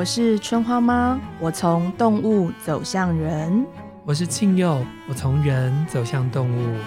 [0.00, 3.66] 我是春花妈，我从动物走向人。
[4.06, 6.78] 我是庆佑，我从人走向动物。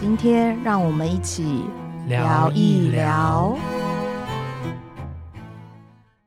[0.00, 1.62] 今天让我们一起
[2.08, 3.56] 聊一聊。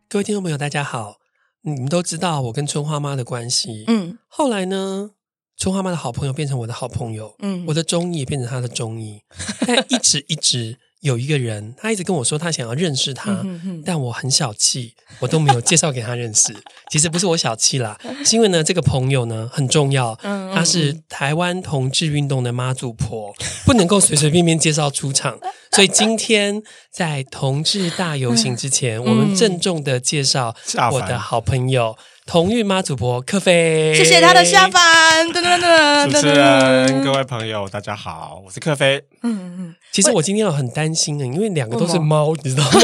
[0.07, 1.17] 各位听众朋友，大家好。
[1.63, 3.83] 你们都知道我跟春花妈的关系。
[3.87, 5.09] 嗯，后来呢，
[5.57, 7.35] 春花妈的好朋友变成我的好朋友。
[7.39, 9.23] 嗯，我的中医也变成他的中医。
[9.67, 10.77] 但一直一直。
[11.01, 16.53] 有一个人，他一直跟我说他想要认识他，嗯、哼哼，但我很小气，我都没有介绍给他认识。
[16.91, 23.33] 其实不是我小气啦，是因为呢，这个朋友呢很重要，嗯嗯嗯，他是台湾同志运动的妈祖婆，
[23.65, 25.39] 不能够随随便便介绍出场。
[25.71, 30.53] 所以今天在同志大游行之前， 嗯、我们郑重的介绍
[30.91, 31.95] 我的好朋友。
[32.25, 35.27] 同运妈祖婆克菲，谢谢他的下凡。
[35.29, 39.03] 噔噔噔，主持人，各位朋友，大家好，我是克菲。
[39.23, 42.71] 嗯嗯，其实我今天有很担心的，因为两个都是猫，你知道吗？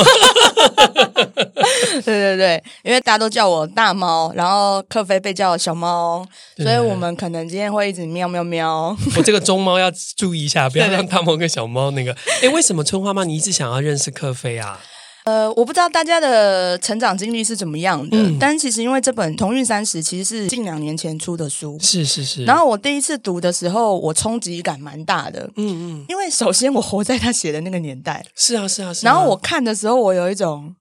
[2.04, 6.26] 对对对，因为大家都叫我大猫，然后克菲被叫小猫，
[6.58, 8.96] 所以我们可能今天会一直喵喵喵。
[9.18, 12.16] 我这个中猫要注意一下，不要让大猫跟小猫那个。
[12.42, 14.80] 哎，为什么春花妈你一直想要认识克菲啊？
[15.26, 22.46] 呃，我不知道大家的成长经历是怎么样的，嗯、但其实因为这本《同运三十》其实是近两年前出的书，是是是。
[22.46, 29.12] 然后我第一次读的时候，我冲击感蛮大的，嗯嗯，因为首先我活在他写的那个年代，是啊是啊是啊。
[29.12, 30.76] 然后我看的时候，我有一种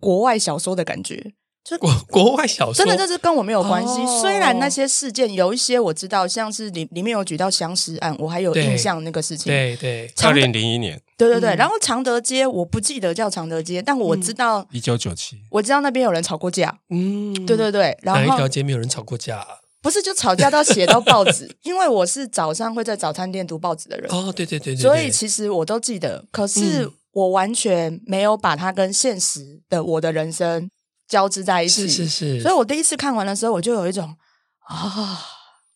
[0.00, 1.34] 国外小说的感觉。
[1.68, 4.00] 就国 国外小说，真的这是跟我没有关系。
[4.00, 9.52] 哦、虽然那些事件有一些我知道，像是里里面有举到相识案，我还有印象那个事情。
[9.52, 11.00] 对对，二零零一年。
[11.18, 16.78] 对对对，嗯、然后常德街我不记得叫常德街，但我知道一九九七，我知道那边有人吵过架。
[16.90, 19.44] 嗯，对对对，然后哪一条街没有人吵过架？
[19.82, 24.10] 不是，就吵架都要写到报纸， 因为我是早上会在早餐店读报纸的人。
[24.12, 30.68] 哦，对对对对，所以其实我都记得，可是我完全没有把它跟现实的我的人生。
[31.08, 34.14] 交织在一起，是是是，所以我第一次看完的时候，我就有一种
[34.66, 35.18] 啊，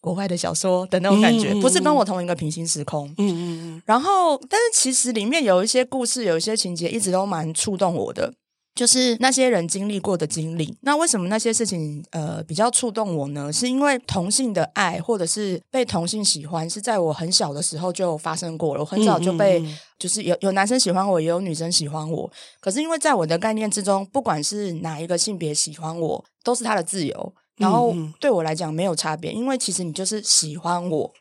[0.01, 3.09] 国外的小说的那种感觉，嗯、不是跟我同一个平行时空。
[3.19, 3.43] 嗯嗯
[3.77, 3.83] 嗯。
[3.87, 8.33] 然后，但是其实里面有一些故事，有一些情节，一直都蛮触动我的。
[8.75, 13.53] 就是那些人经历过的经历，那为什么那些事情呃比较触动我呢？
[13.53, 18.81] 是因为同性的爱或者是被同性喜欢，是在我很小的时候就发生过了。
[18.81, 22.31] 我很早就被，嗯嗯嗯，就是有有男生喜欢我，也有女生喜欢我。
[22.61, 27.35] 可是因为在我的概念之中，不管是哪一个性别喜欢我，都是他的自由。
[27.57, 31.13] 然后对我来讲没有差别，因为其实你就是喜欢我。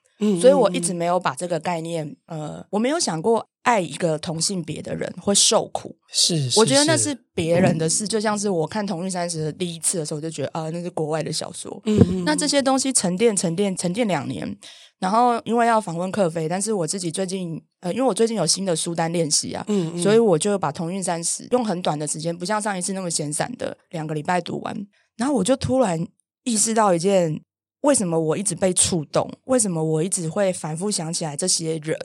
[0.42, 5.96] 所以我一直没有把这个概念，呃，我没有想过爱一个同性别的人会受苦。
[6.12, 8.04] 是，是，我觉得那是别人的事。
[8.06, 11.80] 嗯、就像是我看《同运三十》的第一次的时候，我就觉得啊，那是国外的小说。
[11.86, 12.26] 嗯嗯。
[12.26, 14.58] 那这些东西沉淀、沉淀、沉淀两年，
[14.98, 24.88] 然后因为要访问克菲，但是我自己最近，呃，因为我最近有新的书单练习啊，嗯嗯，所以我就把《同运三十》用很短的时间，不像上一次那么闲散的两个礼拜读完。
[25.16, 26.08] 然后我就突然
[26.44, 27.40] 意识到一件。
[27.82, 29.32] 为什么我一直被触动？
[29.46, 31.98] 为什么我一直会反复想起来这些人？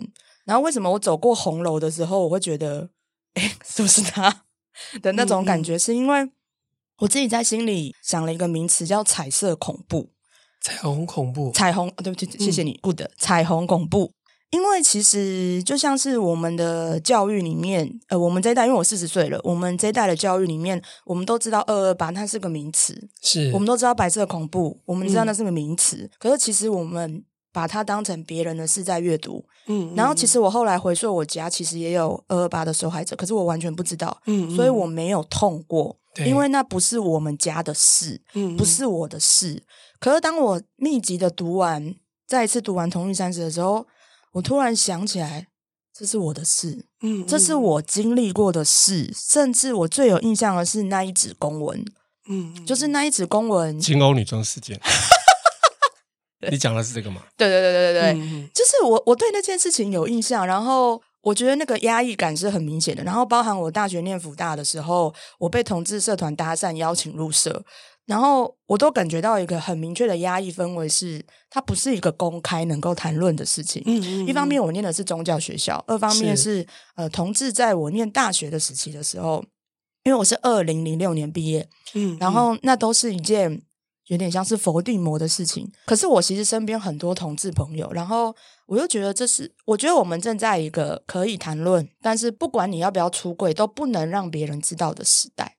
[0.44, 2.88] 然后为什么我走过红楼的时候，我会觉得，
[3.34, 4.44] 哎，是不是他
[5.02, 5.78] 的那种感觉？
[5.78, 6.30] 是因为
[6.98, 10.10] 我自己在心里想了一个名词，叫“彩色恐怖”。
[10.60, 14.12] 彩虹恐怖，彩虹，对不起，谢谢你，good，彩虹恐怖。
[14.50, 25.96] 因为其实就像是我们的教育里面，呃，我们这一代，因为我四十岁了，我们这一代的教育里面，我们都知道二二八它是个名词，是我们都知道白色恐怖，我们知道那是个名词。
[25.96, 27.24] 嗯、可是其实我们
[27.54, 36.28] 把它当成别人的事在阅读，嗯，然后其实我后来回溯我家，其实也有二二八的受害者，可是我完全不知道，嗯，嗯，所以我没有痛过，对。
[36.28, 39.62] 因为那不是我们家的事，嗯，嗯，不是我的事。
[40.00, 41.94] 可是当我密集的读完，
[42.26, 43.86] 再一次读完《同运三十》的时候。
[44.34, 45.46] 我突然想起来，
[45.96, 51.78] 这是我的事，嗯，嗯，这是我经历过的事，甚至我最有印象的是那一纸公文，
[52.28, 54.80] 嗯，嗯，就是那一纸公文，金欧女装事件。
[56.50, 57.22] 你讲的是这个吗？
[57.36, 67.64] 对对对对对对，就是我我对那件事情有印象，然后我觉得那个压抑感是很明显的，然后包含我大学念福大的时候，我被同志社团搭讪邀请入社。
[68.06, 73.82] 然后我都感觉到一个很明确的压抑氛围，是它不是一个公开能够谈论的事情。
[73.86, 76.66] 嗯，嗯，嗯，一方面我念的是宗教学校，二方面是，是
[76.96, 79.42] 呃，同志在我念大学的时期的时候，
[80.02, 83.62] 因为我是二零零六年毕业，嗯，嗯，然后那都是一件
[84.06, 85.70] 有点像是否定魔的事情。
[85.86, 88.34] 可是我其实身边很多同志朋友，然后
[88.66, 95.56] 我又觉得这是，我觉得我们正在一个可以谈论，但是不管你要不要出柜，都不能让别人知道的时代。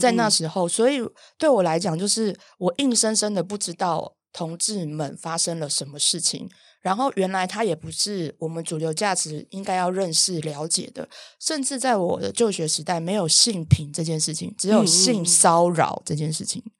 [0.00, 1.00] 在那时候，所以
[1.36, 6.48] 对我来讲，就是我硬生生的不知道同志们发生了什么事情。
[6.80, 11.08] 然后原来他也不是我们主流价值应该要认识了解的，
[11.40, 16.62] 甚至在我的就学时代，没有性平这件事情，只有性骚扰这件事情。
[16.64, 16.72] 嗯，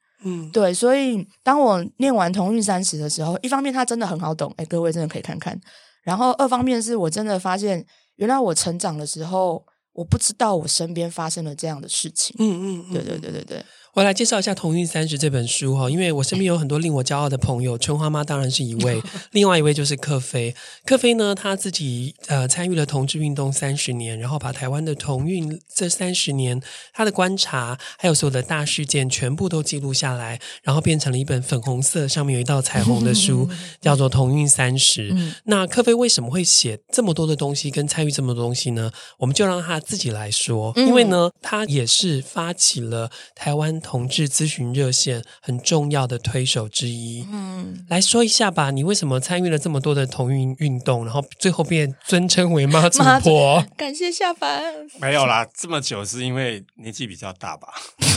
[0.52, 0.72] 对。
[0.72, 5.58] 所以当我念完同运三十的时候，一方面他真的很好懂，哎，各位真的可以看看。
[6.02, 7.84] 然后二方面是我真的发现，
[8.16, 12.34] 原来我成长的时候，我不知道我身边发生了这样的事情。
[12.38, 13.64] 嗯嗯，嗯，对对对对对。
[13.96, 19.00] 我来介绍一下《同运三十》这本书哈，因为我身边有很多令我骄傲的朋友，春花妈当然是一位，
[19.32, 20.54] 另外一位就是克菲。
[20.84, 26.60] 克菲呢，他自己呃参与了同志运动三十年，然后把台湾的同运这三十年
[26.92, 33.48] 他的观察，还有所有的大事件全部都记录下来，然后变成了一本粉红色上面有一道彩虹的书，
[33.80, 35.10] 叫做《同运三十》。
[35.44, 38.92] 那克菲为什么会写这么多的东西，跟参与这么多东西呢？
[39.16, 43.80] 我们就让他自己来说，因为呢，他也是发起了台湾。
[43.86, 53.64] 同志咨询热线很重要的推手之一，嗯，来说一下吧，你为什么参与了这么多的同运运动，然后最后变尊称为妈祖婆？
[53.78, 54.74] 感谢下凡。
[55.00, 57.68] 没有啦，这么久是因为年纪比较大吧？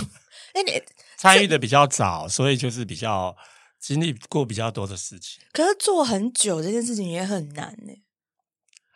[0.54, 0.82] 哎，你
[1.16, 3.36] 参与的比较早，所以就是比较
[3.80, 5.40] 经历过比较多的事情。
[5.54, 7.94] 可是做很久这件事情也很难呢。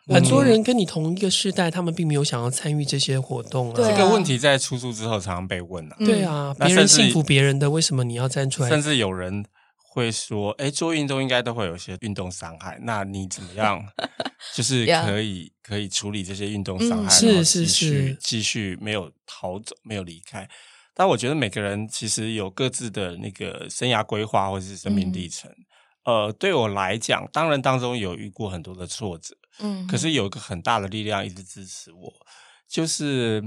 [0.06, 3.74] 很多人跟你同一个世代，他们并没有想要参与这些活动啊。
[3.76, 5.96] 这个问题在出书之后常常被问啊。
[6.00, 8.68] 对啊，别人幸福别人的，为什么你要站出来？
[8.68, 9.44] 甚至有人
[9.76, 13.82] 会说：“哎，做运动应该都会有一些运动伤害，那你怎么样？
[14.54, 20.46] 就是可以可以处理这些运动伤害，是是是，继续没有逃走，没有离开。
[20.94, 25.50] 但我觉得每个人其实有各自的那个生涯规划或者是生命历程。
[26.04, 29.34] 呃，对我来讲，当然当中有遇过很多的挫折。
[29.60, 32.12] 嗯，可是有一个很大的力量一直支持我，
[32.68, 33.42] 就是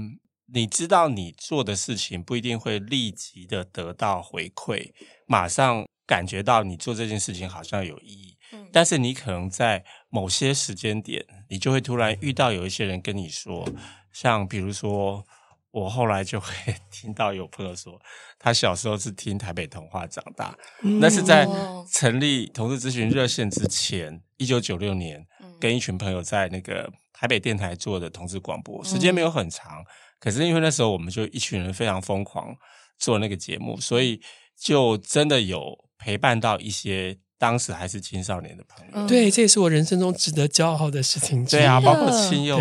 [0.52, 4.92] 你知道你做的事情不一定会立即的得到回馈，
[5.26, 13.68] 马上感觉到你做这件事情好像有意义，嗯，但是你可能在某些时间点，你就会突然遇到有一些人跟你说，
[14.12, 15.24] 像比如说。
[15.70, 16.48] 我后来就会
[16.90, 18.00] 听到有朋友说，
[18.38, 21.46] 他小时候是听台北童话长大，嗯、那是在
[21.92, 25.24] 成立同志咨询热线之前，一九九六年，
[25.60, 29.84] 跟一群朋友在那个台北电台做的同志广播，时间没有很长，
[30.18, 32.56] 可是因为那时候我们就一群人非常疯狂
[32.98, 34.20] 做那个节目，所以
[34.56, 37.18] 就真的有陪伴到一些。
[37.40, 41.44] 当时还是青少年的朋友，嗯、对，这也是我人生中值得骄傲的事情。
[41.46, 42.58] 对啊，包括亲友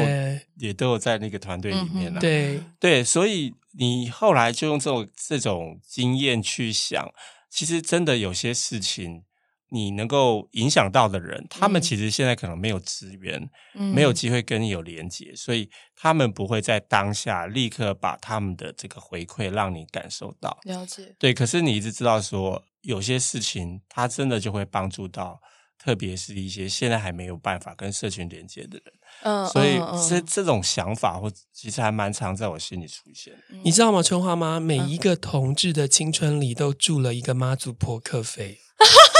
[0.55, 2.21] 也都有在那个团队里面了。
[2.21, 7.11] 对对，所以你后来就用这种这种经验去想，
[7.49, 9.23] 其实真的有些事情，
[9.69, 20.57] 你能够影响到的人，他们其实现在可能没有资源，嗯、没有机会跟你有连接，所以他们不会在当下立刻把他们的这个回馈让你感受到。
[20.63, 21.15] 了解。
[21.19, 22.63] 对，可是你一直知道说。
[22.81, 25.41] 有些事情，它真的就会帮助到，
[25.77, 28.93] 特别是一些现在还没有办法跟社群连接的人。
[29.23, 29.77] 嗯，所以
[30.07, 33.33] 这这种想法，或其实还蛮常在我心里出现。
[33.61, 34.57] 你知道吗，春花妈？
[34.61, 38.59] 每一个同志的青春里都住了一个妈祖婆克菲。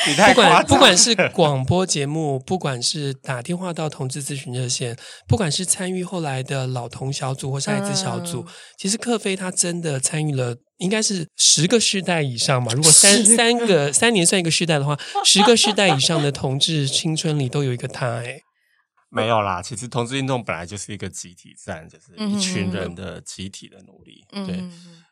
[0.32, 4.96] 不管不管是广播节目，不管是打电话到同志咨询热线，
[5.28, 8.46] 不管是参与后来的老同小组或是艾滋小组，
[8.78, 12.72] 其实克菲他真的参与了，应该是十个世代以上嘛。
[12.72, 18.22] 如果三三个三年算一个世代的话，十个世代以上的 同志青春里都有一个他。
[18.22, 18.38] 哎，
[19.10, 24.24] 没有啦，其实同志运动本来就是一个集体战，就是一群人的集体的努力。
[24.46, 24.64] 对，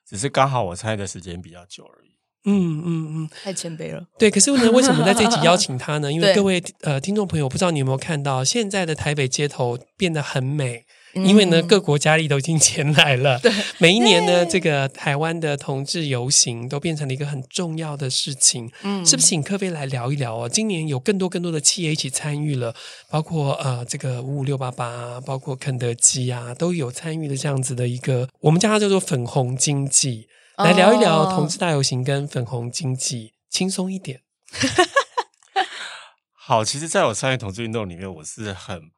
[0.09, 2.18] 只是刚好我参与的时间比较久而已。
[2.49, 4.03] 嗯嗯嗯，太谦卑了。
[4.19, 6.11] 对，可是呢，为什么在这集邀请他呢？
[6.11, 13.39] 因为 各位呃听众朋友，不知道你有没有看到，现在的台北街头变得很美，嗯、因为呢各国佳丽都已经前来了。
[13.41, 18.71] 对， 每一年呢，这个台湾的同志游行都变成了一个很重要的事情。
[18.83, 20.49] 嗯，是不是请科菲来聊一聊哦？
[20.49, 22.75] 今年有更多更多的企业一起参与了，
[23.11, 30.27] 包括呃这个五五六八八，包括肯德基啊，都有参与的这样子的一个，我们叫它叫做粉红经济。
[30.59, 34.23] 来聊一聊同志大游行跟粉红经济，轻松一点。
[36.35, 38.91] 好，其实，在我参与同志运动里面，我是很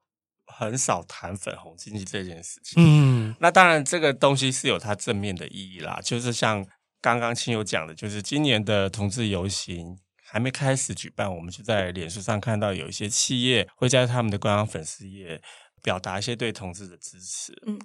[0.47, 2.83] 很少谈粉红经济这件事情。
[2.83, 6.01] 嗯，那当然，这个东西是有它正面的意义啦。
[6.03, 6.67] 就是像
[7.03, 15.43] 刚刚亲友讲的，就是今年的同志游行还没开始举办，我们就在脸书上看到有一些企业会在他们的官方粉丝页
[15.83, 17.53] 表达一些对同志的支持。
[17.67, 17.79] 嗯。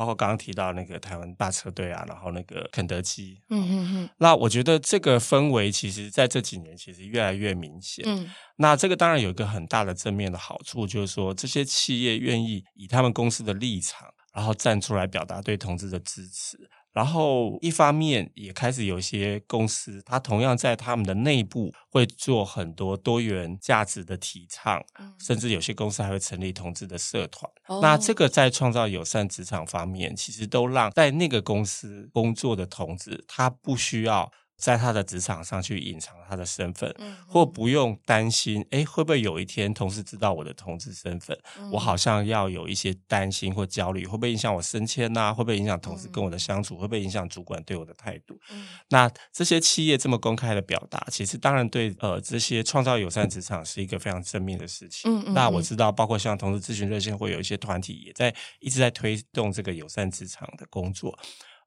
[0.00, 8.02] 包括刚刚提到那个台湾大车队啊，然后那个肯德基，嗯嗯嗯，那我觉得这个氛围其实在这几年其实越来越明显。
[8.08, 16.56] 嗯，那这个当然有一个很大的正面的好处，就是说这些企业愿意以他们公司的立场，然后站出来表达对同志的支持，
[16.92, 27.50] 然后一方面也开始有一些公司，它同样在他们的内部会做很多多元价值的提倡，嗯、甚至有些公司还会成立同志的社团。
[27.66, 34.30] 哦、那这个在创造友善职场方面，其实都让在那个公司工作的同志，他不需要。
[34.60, 41.36] 在他的职场上去隐藏他的身份，嗯、或不用担心，哎，会不会有一天同事知道我的同志身份？
[41.58, 45.34] 嗯、我好像要有一些担心或焦虑，会不会影响我升迁呐、啊？
[45.34, 46.76] 会不会影响同事跟我的相处？
[46.76, 48.38] 嗯、会不会影响主管对我的态度？
[48.52, 55.32] 嗯、那这些企业这么公开的表达，其实当然对呃这些创造友善职场是一个非常正面的事情。
[55.32, 61.18] 那我知道，包括像同事咨询热线会有一些团体也在一直在推动这个友善职场的工作。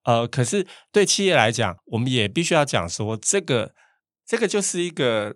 [0.03, 3.73] 呃，可是对企业来讲，我们也必须要讲说，这个
[4.25, 5.35] 这个就是一个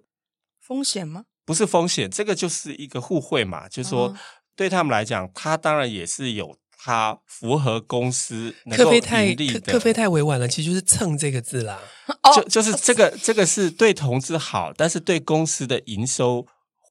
[0.60, 1.24] 风险吗？
[1.46, 3.70] 不是风险，这个就是一个互惠嘛。
[3.70, 4.16] 就是说，
[4.56, 9.72] 对他们来讲，他当然也是有他符合公司能够盈利的。
[9.72, 11.80] 克菲太委婉了，其实就是蹭这个字啦。
[12.36, 16.46] 就就是这个这个是对同志好，但是对公司的营收。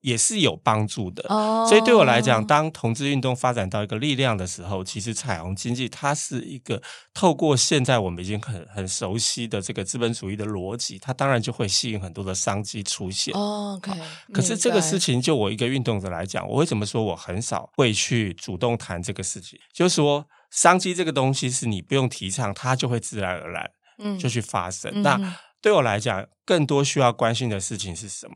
[0.06, 1.68] 也是有帮助的，oh.
[1.68, 6.80] 所以对我来讲，当同志运动发展到一个力量的时候，其实彩虹经济它是一个
[7.12, 13.34] 透过现在我们已经很很熟悉的这个资本主义的逻辑，它当然就会吸引很多的商机出现。
[13.34, 13.90] Oh, OK，
[14.32, 19.58] 可是这个事情就我一个运动者来讲，我为什么说我很少会去主动谈这个事情？
[19.72, 24.88] 就是说，商机这个东西是你不用提倡，它就会自然而然嗯就去发生。
[24.94, 28.34] 嗯、那对我来讲，更多需要关心的事情是什么？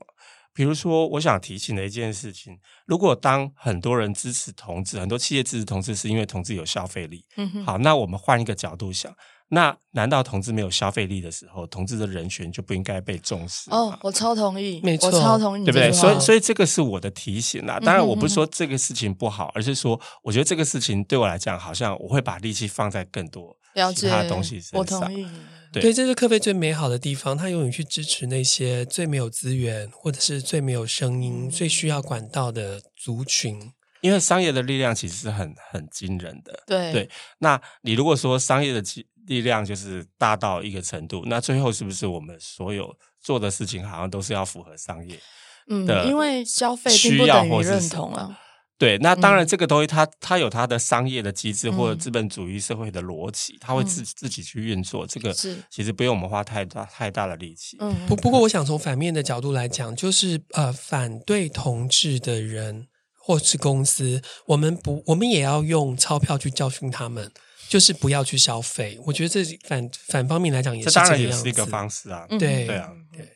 [0.52, 7.24] 比如说，我想提醒的一件事情，如果当很多人支持同志，很多企业支持同志，是因为同志有消费力。
[7.36, 7.64] 嗯哼。
[7.64, 9.14] 好，那我们换一个角度想，
[9.50, 13.70] 那难道同志没有消费力的时候，同志的人权就不应该被重视？
[13.70, 15.92] 哦，我超同意，没错，我超同意，对不对？
[15.92, 17.78] 所以，所以这个是我的提醒啦。
[17.78, 23.56] 当然，我不是说这个事情不好，而是说，我觉得这个事情对我来讲，好像我会把力气放在更多
[23.94, 24.80] 其他东西身上。
[24.80, 25.26] 我同意。
[25.72, 27.36] 对，对，这是克菲最美好的地方。
[27.36, 33.72] 他永远去支持那些最没有资源，或者是最没有声音、最需要管道的族群。
[34.00, 36.62] 因为商业的力量其实是很很惊人的。
[36.66, 38.82] 对对，那你如果说商业的
[39.26, 45.20] 力量就是大到一个程度，那最后是不是我们所有做的事情好像都是要符合商业？
[45.68, 48.40] 嗯，因为消费并不等于认同啊。
[48.80, 55.06] 对，那当然，这个东西它它有它的商业的机制或者资本主义社会的逻辑，它会自自己去运作。
[55.06, 55.34] 这个
[55.68, 57.76] 其实不用我们花太大太大的力气。
[57.78, 62.86] 嗯，不不过，我想从反面的角度来讲，就是呃，反对同志的人
[63.18, 67.30] 或是公司，我们不，我们也要用钞票去教训他们，
[67.68, 68.98] 就是不要去消费。
[69.04, 72.24] 我觉得这反反方面来讲也是这样子，这当然也是一个方式啊。
[72.30, 73.28] 对对啊，对。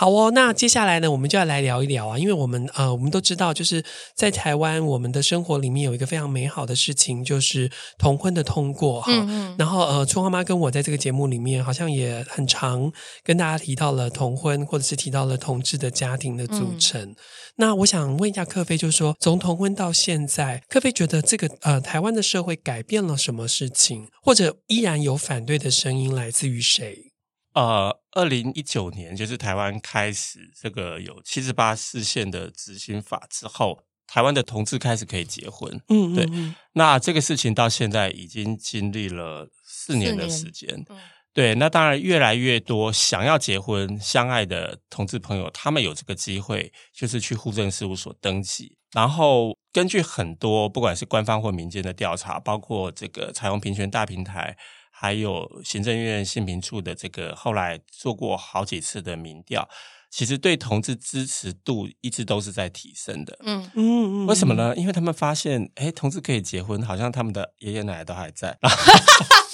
[0.00, 9.12] 好哦，那接下来呢，我们就要来聊一聊啊，因为我们呃，我们都知道，就是在台湾，我们的生活里面有一个非常美好的事情，就是同婚的通过哈。
[9.12, 9.56] 嗯嗯。
[9.58, 12.90] 然后呃，春花妈跟我在这个节目里面，好像也很常
[13.22, 16.98] 跟大家提到了同婚，或者是提到了同志的家庭的组成。
[17.02, 17.16] 嗯、
[17.56, 27.09] 那我想问一下克菲，就是说从同婚到现在，克菲觉得这个呃，台湾的社会改变了什么事情，或者依然有反对的声音来自于谁？
[27.52, 35.68] 呃，二零一九年就是台湾开始这个有七十八释宪的执行法之后，台湾的同志开始可以结婚。
[35.88, 36.54] 嗯，嗯，嗯，对。
[36.74, 40.68] 那这个事情到现在已经经历了四年的时间。
[40.90, 40.96] 嗯，
[41.32, 41.56] 对。
[41.56, 48.76] 那当然，越来越多想要结婚、相爱的同志朋友，他们有这个机会，就是去户政事务所登记。
[48.92, 54.56] 然后，根据很多不管是官方或民间的调查，包括这个彩虹平权大平台。
[55.00, 59.66] 还有行政院性平处的这个后来做过好几次的民调，
[60.10, 63.38] 其实对同志支持度一直都是在提升的。
[63.42, 64.76] 嗯嗯嗯，为什么呢？
[64.76, 68.58] 因为他们发现，哎，同志可以结婚，好像他们的爷爷奶奶都还在。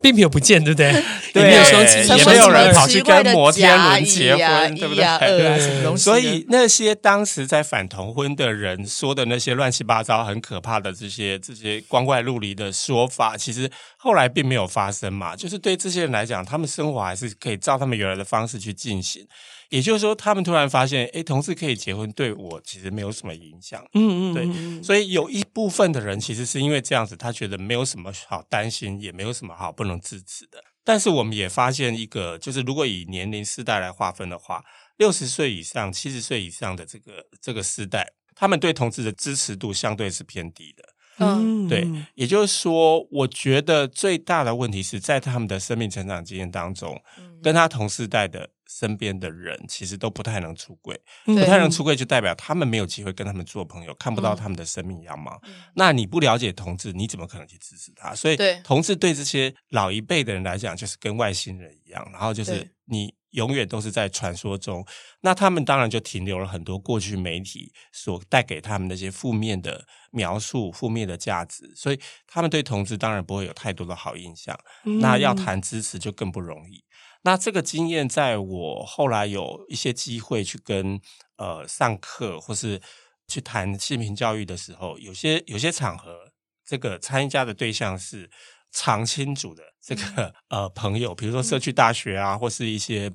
[0.00, 0.92] 并没有不见，对不对？
[1.32, 5.96] 对， 也没有双亲，也没有人跑去跟摩天轮结婚，对不对？
[5.96, 15.34] 所以那些当时在反同婚的人说的那些乱七八糟、很可怕的这些这些光怪陆离的说法，其实后来并没有发生嘛。
[15.34, 19.26] 就是对这些人来讲，他们生活还是可以照他们原来的方式去进行。
[19.70, 23.84] 也就是说，他们突然发现，哎，同志可以结婚，对我其实没有什么影响。
[23.92, 24.82] 嗯嗯，对。
[24.82, 30.58] 所以有一部分的人其实是因为这样子，他觉得没有什么好担心，也没有什么好不能支持的。
[30.84, 34.64] 但是我们也发现一个，就是如果以年龄世代来划分的话，
[34.96, 40.84] 六十岁以上、七十岁以上的这个这个世代，他们对同志的支持度相对是偏低的。
[41.18, 41.86] 嗯，对。
[42.14, 46.98] 也就是说，我觉得最大的问题是在他们的生命成长经验当中，
[47.42, 48.48] 跟他同世代的。
[48.68, 50.94] 身边的人其实都不太能出柜，
[51.26, 55.40] 嗯、不太能出柜就代表他们没有机会跟他们做朋友，看不到他们的生命样貌。
[55.44, 58.14] 嗯、那你不了解同志，你怎么可能去支持他？
[58.14, 63.12] 所以，同志对这些老一辈的人来讲，就是跟外星人一样，然后就是你。
[63.32, 64.82] 永远都是在传说中，
[65.20, 74.58] 那他们当然就停留了很多过去媒体所带给他们那些负面的描述、负面的价值，所以他们对同志当然不会有太多的好印象。
[74.84, 76.82] 嗯、那要谈支持就更不容易。
[77.22, 81.00] 那这个经验，在我后来有一些机会去跟
[81.36, 82.80] 呃上课或是
[83.26, 86.32] 去谈性平教育的时候，有些有些场合，
[86.64, 88.30] 这个参加的对象是。
[88.70, 93.10] 常青组的这个呃朋友，比如说社区大学啊，或是一些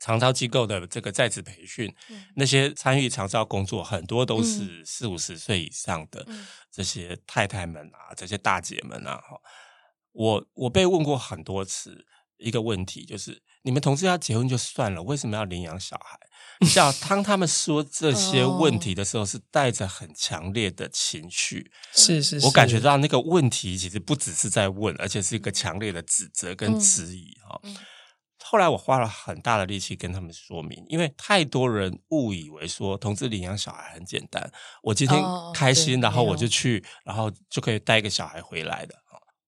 [0.00, 1.88] 长照机构的这个在职培训，
[2.34, 6.26] 那些参与长照工作，很多都是四五十岁以上的
[6.72, 9.40] 这些太太们啊，这些大姐们啊，哈，
[10.10, 12.04] 我我被问过很多次
[12.38, 16.18] 一个问题，就是你们同志要结婚就算了，为什么要领养小孩？
[16.66, 21.70] 像当他们说这些问题的时候，是带着很强烈的情绪。
[21.92, 27.60] 是是是，我感觉到那个问题其实不只是在问，而且是一个强烈的指责跟质疑哈。
[28.42, 34.50] 后来我花了很大的力气跟他们说明，因为太多人误以为说同志领养小孩很简单，
[34.82, 35.20] 我今天
[35.52, 38.94] 开心，哦、然后我就去，然后就可以带一个小孩回来的。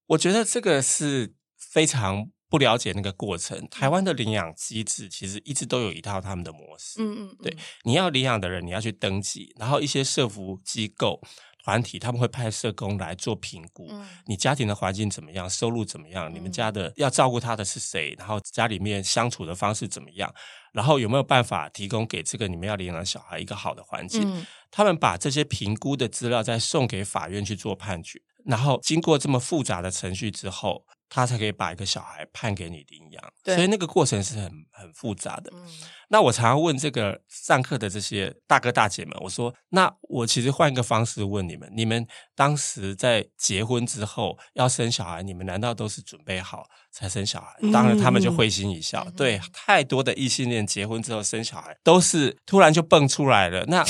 [0.08, 2.28] 我觉得这个是非常。
[2.48, 7.02] 不了解那个过程，台湾的领养机制其实一直都有一套他们的模式。
[7.02, 11.20] 嗯嗯，对，你要领养的人，你要去登记，然后一些社福机构
[11.62, 13.88] 团体他们会派社工来做评估。
[13.90, 15.48] 嗯，你家庭的环境怎么样？
[15.48, 16.32] 收入怎么样？
[16.34, 18.14] 你们家的要照顾他的是谁？
[18.16, 20.34] 然后家里面相处的方式怎么样？
[20.72, 24.22] 然后有没有办法提供给这个你们要领养的小孩一个好的环境？
[24.24, 30.86] 嗯，他们把这些评估的资料再送给法院去做判决，然后经过这么复杂的程序之后。
[31.08, 35.50] 他才可以把一个小孩判给你领养，所以那个过程是很很复杂的。
[35.54, 35.66] 嗯、
[36.08, 47.56] 那我常常问这个上课的这些大哥大姐们，我说：那我其实换一个方式问你们，你们当时在结婚之后要生小孩，你们难道都是准备好才生小孩？
[47.62, 49.02] 嗯、当然，他们就会心一笑。
[49.06, 53.64] 嗯、对，太多的异性恋结婚之后生小孩都是突然就蹦出来了。
[53.66, 53.82] 那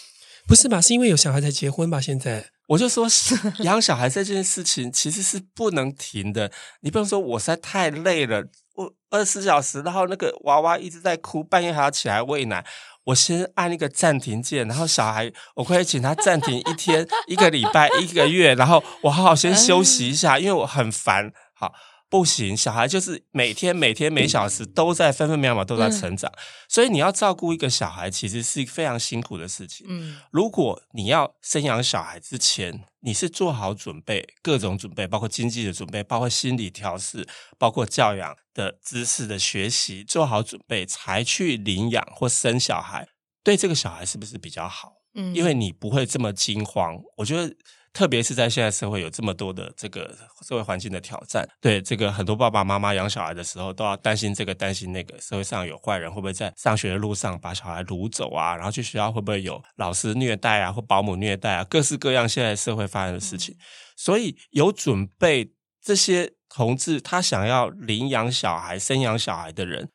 [0.46, 0.80] 不是吧？
[0.80, 2.00] 是因为有小孩才结婚吧？
[2.00, 2.50] 现在？
[2.66, 3.06] 我就说，
[3.64, 6.50] 养小孩这件事情其实是不能停的。
[6.80, 12.64] 你不能说我实在太累了，我二十四小时，然后那个娃娃一直在哭，半夜还要起来喂奶，
[13.04, 21.32] 我先按一个暂停键，然后小孩我可以请他暂停一天、一个礼拜、一个月，然后我好好先休息一下，因为我很烦。
[21.54, 21.72] 好。
[22.08, 26.38] 不行，小孩就是每天每天每小时都在分分秒秒都在成长，嗯、
[26.68, 29.84] 所以你要照顾一个小孩，其实是非常辛苦的事情。
[29.88, 37.26] 嗯，如果你要生养小孩之前，你是做好准备，各种准备，包括经济的准备，包括心理调试，
[37.58, 43.08] 包括教养的知识的学习，做好准备才去领养或生小孩，
[43.42, 44.92] 对这个小孩是不是比较好？
[45.14, 46.96] 嗯，因为你不会这么惊慌。
[47.16, 47.52] 我觉得。
[47.96, 50.14] 特别是在现在社会有这么多的这个
[50.46, 58.54] 社会环境的挑战，对这个很多爸爸妈妈养小孩的时候都要担心这个担心那个，社会上有坏人会不会在上学的路上把小孩掳走啊？
[58.54, 61.64] 然后去学校会不会有老师虐待啊，或保姆虐待啊？
[61.64, 63.56] 各式各样现在社会发生的事情，
[63.96, 65.50] 所以有准备
[65.82, 69.88] 这些同志他想要领养小孩、生养小孩的人。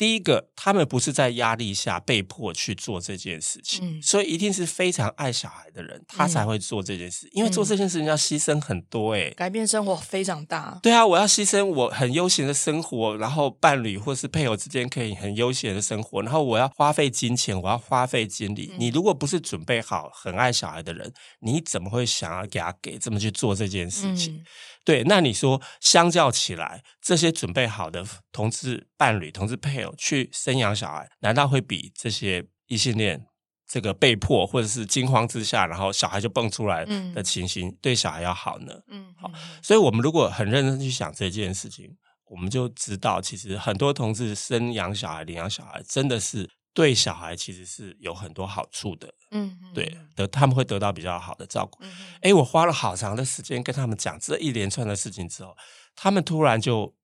[0.00, 7.26] 第一个，他们不是在压力下被迫去做这件事情，嗯、所以一定是非常爱小孩的人，他才会做这件事。
[7.26, 10.80] 嗯、因为做这件事情要牺牲很多、欸，诶改变生活非常大。
[10.82, 18.70] 对啊，我要牺牲我很悠闲的生活，然后伴侣或是配偶之间可以很悠闲的生活，然后我要花费金钱，我要花费精力。
[18.72, 24.42] 嗯、你如果不是准备好很爱小孩的人，你怎么会想要给他给这么去做这件事情？
[24.80, 33.26] 嗯对，那你说，相较起来，这些准备好的同志伴侣、同志配偶去生养小孩，难道会比这些异性恋
[33.68, 38.72] 这个被迫或者是惊慌之下，然后小孩就蹦出来的情形对小孩要好呢？
[38.88, 39.30] 嗯，好，
[39.62, 46.48] 所以我们如果很认真去想这件事情，我们就知道，其实很多同志生养小孩、领养小孩，真的是。
[46.72, 51.78] 对小孩其实是有很多好处的，嗯，对，得他们会得到比较好的照顾。
[51.82, 55.56] 嗯哼，诶，我花了好长的时间跟他们讲这一连串的事情之后，
[55.96, 56.94] 他们突然就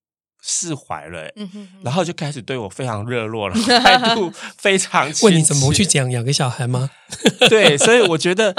[0.40, 5.11] 释怀了，嗯哼，然后就开始对我非常热络了， 态度非常。
[5.22, 6.90] 问你怎么去讲养个小孩吗？
[7.50, 8.55] 对，所以我觉得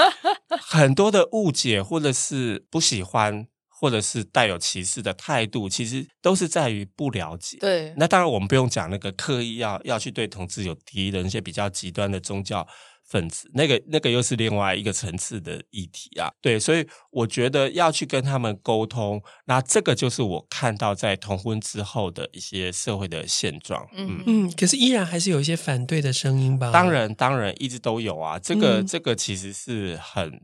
[0.60, 3.48] 很多的误解或者是不喜欢。
[3.80, 7.56] 或者是带有歧视的态度，其实都是在于不了解。
[7.60, 12.66] 对，那当然我们不用讲那个刻意要要去对同志有敌意的那些比较极端的宗教
[13.08, 16.30] 分子，那个那个又是另外一个层次的议题啊。
[16.42, 23.86] 对，所以我觉得要去跟他们沟通，那这个就是我看到在同婚之后的一些社会的现状。
[23.94, 26.70] 嗯嗯，可是依然还是有一些反对的声音吧？
[26.72, 28.38] 当然，当然一直都有啊。
[28.38, 30.42] 这个、嗯、这个其实是很，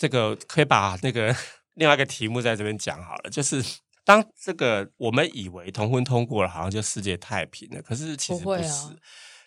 [0.00, 1.36] 这个可以把那个
[1.74, 3.62] 另外一个题目在这边讲好了，就是。
[4.04, 7.80] 当这个我们以为同婚通过了，好像就世界太平了。
[7.80, 8.96] 可是其实不是，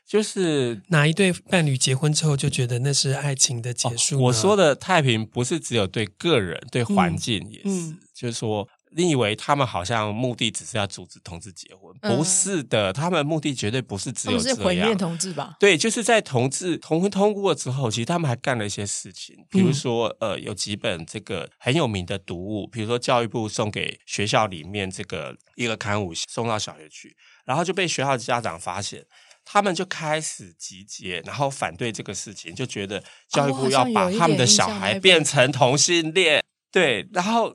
[0.07, 4.21] 就是哪一对伴侣结婚之后就觉得那是爱情的结束、哦？
[4.21, 8.65] 我说的太平不是只有对个人，对环境也是，嗯嗯、就是说。
[8.95, 11.93] 你以为他们好像目的只是要阻止同志结婚？
[12.01, 14.57] 嗯、不是的，他们的目的绝对不是只有这样。
[14.57, 15.57] 是毁灭同志吧？
[15.59, 29.05] 对，就是在同志同婚通过之后，其实他们还干了一些事情，比如说，嗯、呃，有几本这个很有名的读物，比如说教育部送给学校里面这个一个刊物送到小学去，然后就被学校的家长发现，
[29.43, 36.41] 他们就开始集结，然后反对这个事情，就觉得教育部要把他们的小孩变成同性恋。
[36.71, 37.53] 对，然后。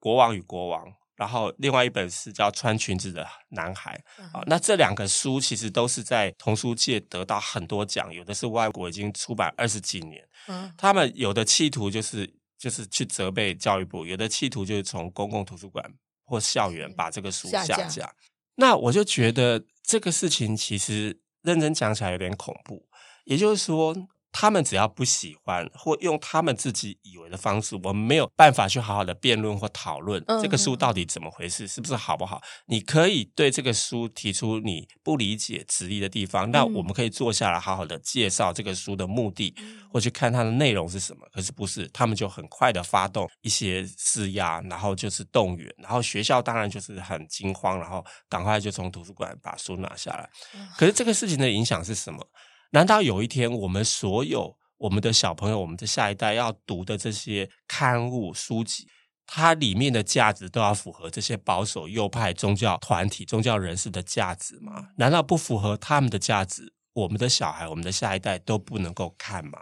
[0.00, 4.02] 国王与国王，然后另外一本是叫《穿裙子的男孩》
[4.36, 15.84] 啊，那这两个书其实都是在童书界得到很多奖，有的是外国已经出版二十几年，嗯，他们有的企图就是就是去责备教育部，有的企图就是从公共图书馆
[16.24, 17.76] 或校园把这个书下架。
[17.76, 18.14] 下架。
[18.54, 22.88] 那我就觉得这个事情其实认真讲起来有点恐怖，
[23.24, 23.94] 也就是说。
[24.32, 32.40] 他们只要不喜欢，或用他们自己以为的方式，我们没有办法去好好的辩论或讨论这个书到底怎么回事，是不是好不好？
[32.66, 39.54] 你可以对这个书提出你不理解、质疑的地方，那我们可以坐下来好好的介绍这个书的目的，
[39.92, 41.26] 或去看它的内容是什么。
[41.32, 50.28] 可是不是，他们就很快的发动一些施压，然后就是动员，然后学校当然就是很惊慌，然后赶快就从图书馆把书拿下来。
[50.76, 52.24] 可是这个事情的影响是什么？
[52.70, 58.86] 难道有一天，我们所有我们的小朋友、我们的下一代要读的这些刊物、书籍，
[59.26, 64.88] 它里面的价值都要符合这些保守右派宗教团体、宗教人士的价值吗？
[64.96, 69.58] 难道不符合他们的价值，我们的小孩、我们的下一代都不能够看吗？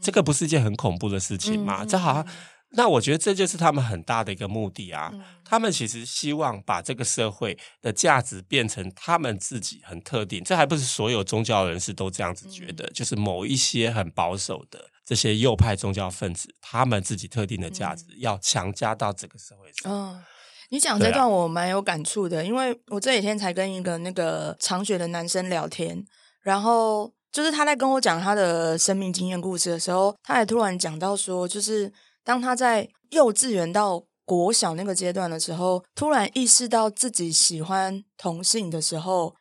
[0.00, 1.84] 这个不是一件很恐怖的事情吗？
[1.84, 2.26] 这好像。
[2.74, 5.10] 那我觉得这就是他们很大的一个目的啊！
[5.12, 19.92] 嗯、他们其实希望把这个社会的价值变成他们自己很特定，这还不是所有宗教人士都这样子觉得，嗯、就是某一些很保守的这些右派宗教分子，他们自己特定的价值要强加到这个社会上。
[19.92, 20.24] 嗯，
[20.70, 26.02] 你讲这段我蛮有感触的，啊、因为我这几天才跟一个那个长学的男生聊天，
[26.40, 31.92] 然后就是他在跟我讲他的生命经验故事的时候，他也突然讲到说，就是。
[32.24, 39.34] 当他在幼稚园到国小那个阶段的时候，突然意识到自己喜欢同性的时候，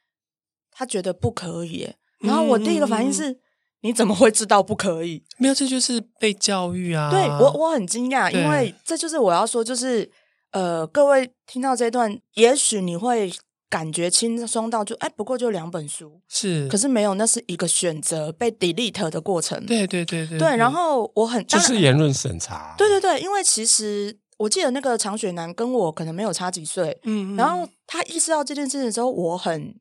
[0.71, 1.93] 他觉得不可以。
[2.19, 3.39] 然后我第一个反应是：嗯、
[3.81, 5.23] 你怎么会知道不可以？
[5.37, 7.09] 没有，这就是被教育啊！
[7.09, 10.11] 对，我我很惊讶，因为这就是我要说，就是
[10.51, 13.31] 呃，各位听到这段，也许你会。
[13.71, 19.65] 感觉轻松到就哎，不过就两本书是，可是没有，那是一个选择被 delete 的过程。
[19.65, 20.57] 对对对对，对。
[20.57, 22.75] 然后我很就是言论审查。
[22.77, 29.73] 对对对，因为其实我记得那个长雪男跟我可能没有差几岁，嗯，嗯，然后他意识到这件事情的时候，我很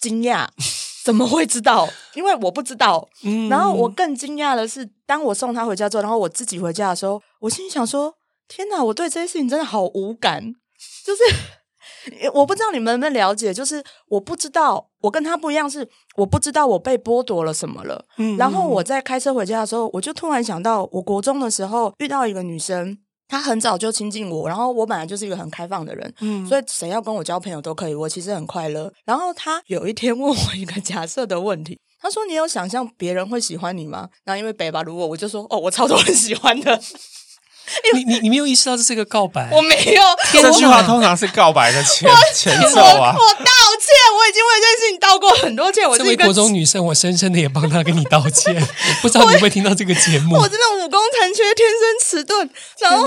[0.00, 0.48] 惊讶，
[1.04, 1.86] 怎么会知道？
[2.14, 3.06] 因为我不知道。
[3.24, 8.14] 嗯，然后我更惊讶的是，当我送他回家之后，然后我自己回家的时候，我心里想说：
[8.48, 10.54] 天哪，我对这些事情真的好无感，
[11.04, 11.22] 就是。
[12.34, 18.04] 我不知道你们能不能了解，就是我不知道，我跟他不一样，是我不知道我被剥夺了什么了。
[18.18, 28.92] 嗯，然后我在开车回家的时候，我就突然想到，我国中的时候遇到一个女生，她很早就亲近我，然后我本来就是一个很开放的人，嗯，所以谁要跟我交朋友都可以，我其实很快乐。
[29.04, 36.80] 然后她有一天 问我一个假设的问题，她说：“你有想象别人会喜欢你吗？”然后因为北吧如果我就说：“哦，我超多人喜欢的。”
[37.94, 39.48] 你你你没有意识到这是一个告白？
[39.52, 43.14] 我没有，这句话通常是告白的前 前奏啊！
[43.16, 45.88] 我道歉，我已经为这件事情道过很多歉。
[45.88, 48.54] 我这位国中女生，我深深的也帮她跟你道歉。
[49.02, 50.36] 不知道你会听到这个节目？
[50.36, 52.48] 我真的武功残缺，天生迟钝。
[52.80, 53.06] 然后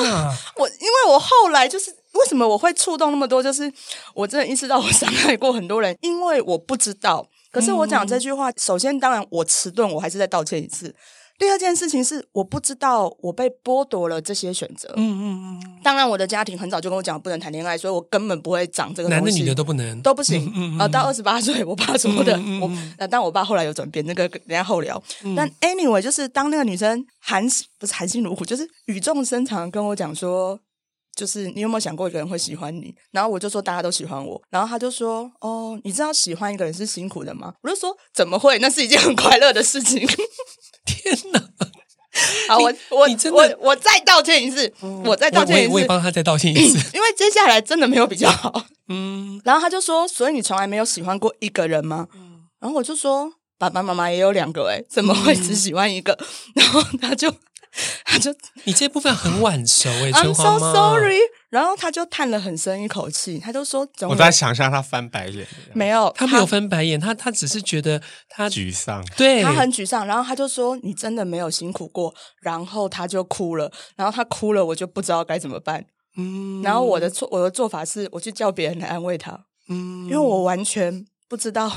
[0.56, 3.72] 我，因为我后来就是为什么我会触动那么多，就是
[4.14, 7.28] 我真的意识到我伤害过很多人，因为我不知道。
[7.52, 10.94] 可是我讲这句话，首先当然我迟钝，我还是再道歉一次。
[11.38, 14.92] 第二件事情是，我不知道我被剥夺了这些选择。
[14.96, 15.80] 嗯嗯嗯。
[15.84, 19.24] 当然，我的家庭很早就跟我讲不能谈恋爱，所以我根本不会长这个东西。
[19.24, 20.52] 男的女的都不能，都不行。
[20.56, 20.80] 嗯嗯。
[20.80, 22.36] 啊，到二十八岁，我爸说的。
[22.38, 22.96] 嗯嗯。
[22.98, 25.02] 我，但我爸后来有转变，那个人家后聊。
[25.36, 27.46] 但 anyway，就是当那个女生含
[27.78, 30.58] 不是含辛茹苦，就是语重心长跟我讲说，
[31.16, 32.94] 就是你有没有想过一个人会喜欢你？
[33.12, 37.54] 然后我就说大家都喜欢我，然后他就说哦，你知道喜欢一个人是辛苦的吗？
[37.64, 38.60] 我就说怎么会？
[38.60, 40.06] 那是一件很快乐的事情。
[40.86, 41.42] 天哪！
[42.48, 48.66] 好，我我我我再道歉一次，嗯、我再道歉一次，我也帮他再道歉一次， 因为接下来真的没有比较好。
[48.88, 52.08] 嗯，然后他就说，所以你从来没有喜欢过一个人吗？
[52.14, 56.14] 嗯，然后我就说，爸爸妈妈也有两个，哎，怎么会只喜欢一个？
[56.14, 56.26] 嗯、
[56.56, 57.34] 然后他就。
[58.06, 58.34] 他就
[58.64, 61.20] 你这部分很晚熟哎， I'm so sorry。
[61.50, 70.06] 然后他就叹了很深一口气，他就说：“我在想象他翻白眼，没有，他没有翻白眼，他他只是觉得他沮丧，对，他很沮丧。
[70.06, 75.86] 然后他就说：‘你真的没有辛苦过。’然后他就哭了，然后他哭了，我就不知道该怎么办。
[76.18, 79.46] 嗯，然后我的做我的做法是，我去叫别人来安慰他。
[79.70, 81.72] 嗯，因为我完全不知道。”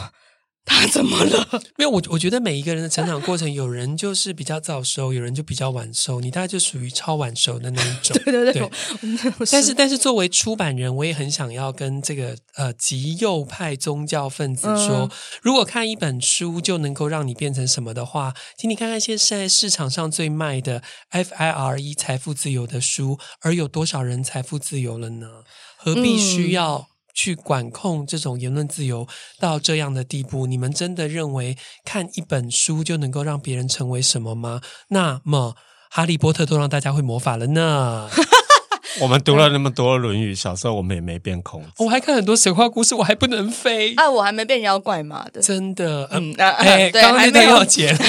[0.64, 1.48] 他怎么了？
[1.78, 6.20] 没有我，我觉得每一个人的成长过程，有人就是比较早熟，有人就比较晚熟。
[6.20, 8.14] 你大概就属于超晚熟的那一种。
[8.24, 8.52] 对 对对。
[8.52, 15.10] 对但是，但是作为出版人，我也很想要跟这个呃极右派宗教分子说：嗯、
[15.42, 25.44] 如果看一本书就能够让你变成什么的话，请你看看现在市场上最卖的 FIRE 财富自由的书，而有多少人财富自由了呢？
[25.78, 26.88] 何必需要？
[27.18, 29.04] 去管控这种言论自由
[29.40, 34.60] 到这样的地步，你们真的认为看一本书就能够让别人成为什么吗？
[34.90, 35.56] 那么
[35.90, 38.08] 哈利波特都让大家会魔法了呢？
[39.02, 41.70] 我们读了那么多《论语》，小时候我们也没变孔子。
[41.82, 44.08] 我还看很多神话故事，我还不能飞啊！
[44.08, 46.08] 我还没变妖怪嘛的，真的。
[46.12, 47.96] 嗯，哎、 欸，刚刚那段要剪。
[47.96, 48.06] 对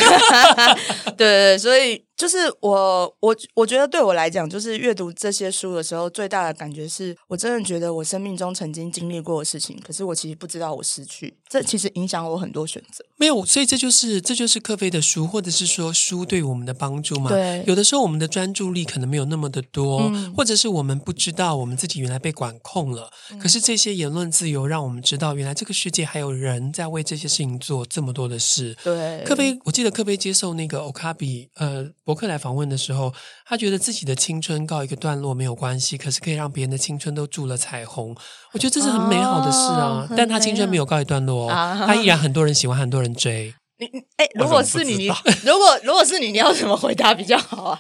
[1.18, 2.09] 对对，所以。
[2.20, 13.06] 就是我我我觉得对我来讲，就是阅读这些书的时候，最大的感觉是我真的觉得我生命中曾经经历过的事情，可是我其实不知道我失去，这其实影响我很多选择。
[13.16, 17.30] 没有，所以这就是这就是科菲的书，或者是说书对我们的帮助嘛。
[17.30, 23.10] 对，有的时候我们的专注力可能没有那么的多，嗯、或者是我们不知道我们自己原来被管控了。
[23.32, 28.76] 嗯、可是这些言论自由让我们知道，原来这个世界还有人在为这些事情做这么多的事。
[28.84, 29.24] 对，
[29.64, 31.90] 我记得科菲接受那个欧卡比呃。
[32.10, 33.14] 博客来访问的时候，
[33.46, 38.16] 他觉得自己的青春告一个段落没有关系，可是可以让别人的青春都住了彩虹。
[38.52, 40.08] 我觉得这是很美好的事啊！
[40.10, 43.54] 哦、但他青春没有告一段落，哦、他依然很多人喜欢，很多人追。
[43.78, 43.86] 你
[44.18, 45.08] 哎，如果是你，你
[45.46, 47.80] 如果如果是你，你要怎么回答比较好啊？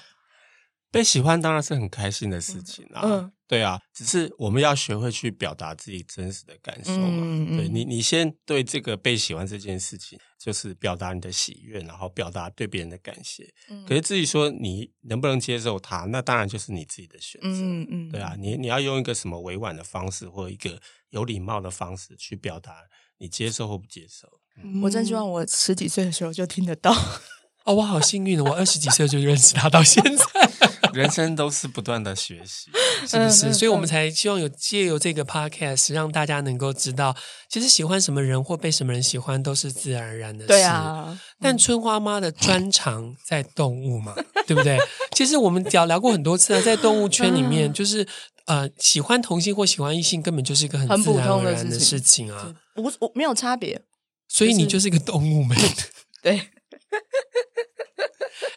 [0.91, 7.57] 被喜欢当然是很开心的事情啊，嗯，对啊，只是我们要学会去表达自己真实的感受嘛。
[7.57, 13.51] 对你，你先对这个被喜欢这件事情，就是表达你的喜悦，然后表达对别人的感谢。
[13.71, 17.47] 嗯，可是至于说你能不能接受他，那当然就是你自己的选择。
[17.47, 22.75] 嗯嗯，对啊，你你要用一个什么委婉的方式，或一个有礼貌的方式去表达
[23.17, 24.27] 你接受或不接受。
[24.61, 26.95] 嗯，我真希望我十几岁的时候就听得到。
[27.65, 30.68] 哦，我好幸运，我二十几岁就认识他，到现在。
[30.93, 32.69] 人生都是不断的学习，
[33.07, 33.53] 是不是？
[33.53, 37.15] 所以我们才希望有借由这个 podcast，让大家能够知道，
[37.49, 40.47] 其实喜欢什么人或被什么人喜欢都是自然而然的事。
[40.47, 44.13] 对啊，但春花妈的专长在动物嘛，
[44.47, 44.77] 对不对？
[45.15, 48.07] 其实我们聊聊过很多次了，在动物圈里面，就是
[48.45, 53.81] 呃，喜欢同性或喜欢异性，根本就是一个很自然而然的事情啊，无我没有差别。
[54.27, 55.57] 所以你就是一个动物们，
[56.21, 56.49] 对。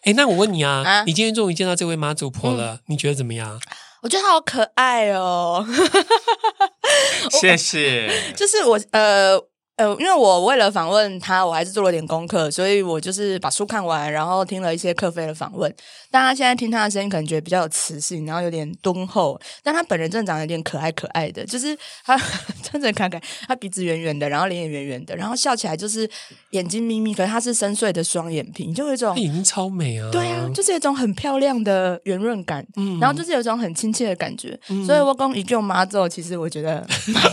[0.04, 3.60] 哎，那我问你啊，啊你今天终于见到这位妈祖婆了，嗯、你觉得怎么样？
[4.02, 5.64] 我觉得她好可爱哦，
[7.40, 8.10] 谢谢。
[8.36, 9.51] 就是我呃。
[9.76, 15.74] 呃，因为我为了访问他，我还是做了点功课，所以我就是把书看完，然后听了一些克菲的访问。
[16.10, 22.20] 大家现在听他的声音，可能觉得比较有磁性，然后有点敦厚，但他本人真的长得有点可爱可爱的，就是他
[22.70, 26.08] 真的看看，他鼻子圆圆的，然后脸也圆圆的，然后笑起来就是
[26.50, 36.86] 眼睛眯眯，可是他是深邃的双眼皮，就有一种眼睛超美啊，对啊，就是有一种很漂亮的圆润感，嗯，然后就是有一种很亲切的感觉，嗯、所以我讲一舅妈祖，其实我觉得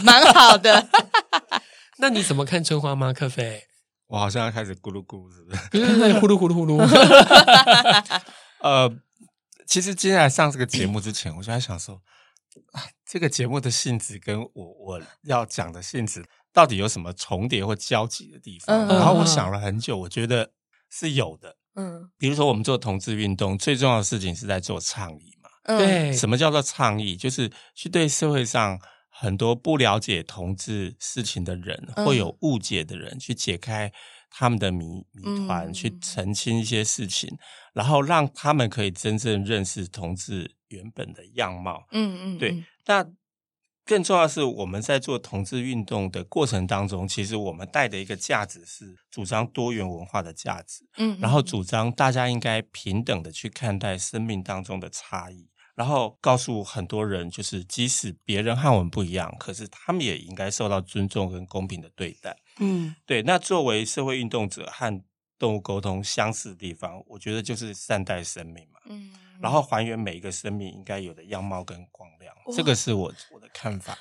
[0.03, 0.87] 蛮 蛮好的。
[2.01, 3.65] 那你怎么看春花吗克菲？
[4.07, 5.69] 我好像要开始咕噜咕噜，是不是？
[5.69, 6.77] 对 对对，呼噜呼噜呼噜。
[8.63, 8.89] 呃，
[9.67, 12.01] 其实今天来上这个节目之前，我就在想说，
[12.71, 18.87] 啊，这个节目的性质跟我我要讲的性质到底有什么重叠或交集的地方？
[18.87, 20.53] 嗯、然后我想了很久，我觉得
[20.89, 21.57] 是有的。
[21.75, 25.49] 嗯，比如说我们做同志运动，最重要的事情是在做倡议嘛。
[25.77, 27.17] 对，什么叫做倡议？
[27.17, 28.79] 就是去对社会上。
[29.19, 33.91] 很多不了解同志事情的人，会有误解的人，嗯、去解开
[34.29, 37.37] 他们的谜谜团，嗯、去澄清一些事情，
[37.73, 41.85] 然后让他们可以真正认识同志原本的样貌。
[41.91, 42.63] 嗯嗯，对。
[42.85, 43.05] 那
[43.83, 50.85] 更重要的是，我们在做同志运动的过程当中，其实我们带的一个价值是主张多元文化的价值。
[50.97, 55.49] 嗯，然后主张大家应该平等的去看待生命当中的差异。
[55.79, 62.35] 然后告诉很多人，就是即使别人和我们不一样，可是他们也应该受到尊重跟公平的对待。
[62.59, 63.23] 嗯，对。
[63.23, 65.01] 那作为社会运动者和
[65.37, 68.81] 动物沟通相似的地方，我觉得就是善待生命嘛。
[68.87, 69.09] 嗯。
[69.39, 73.09] 然后还原每一个生命应该有的样貌跟光亮，这个是我
[73.59, 73.97] 看法。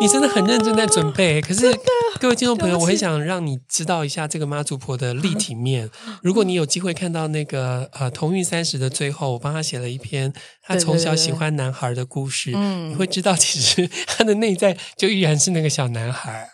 [0.00, 1.72] 你真的很认真在准备， 可是
[2.20, 5.90] 各位听众朋友，我很想让你知道一下这个妈祖婆的立体面。
[6.22, 16.48] 如果你有机会看到那个呃同运三十的最后，我帮他写了一篇他从小喜欢男孩的故事，你会知道其实他的内在就依然是那个小男孩。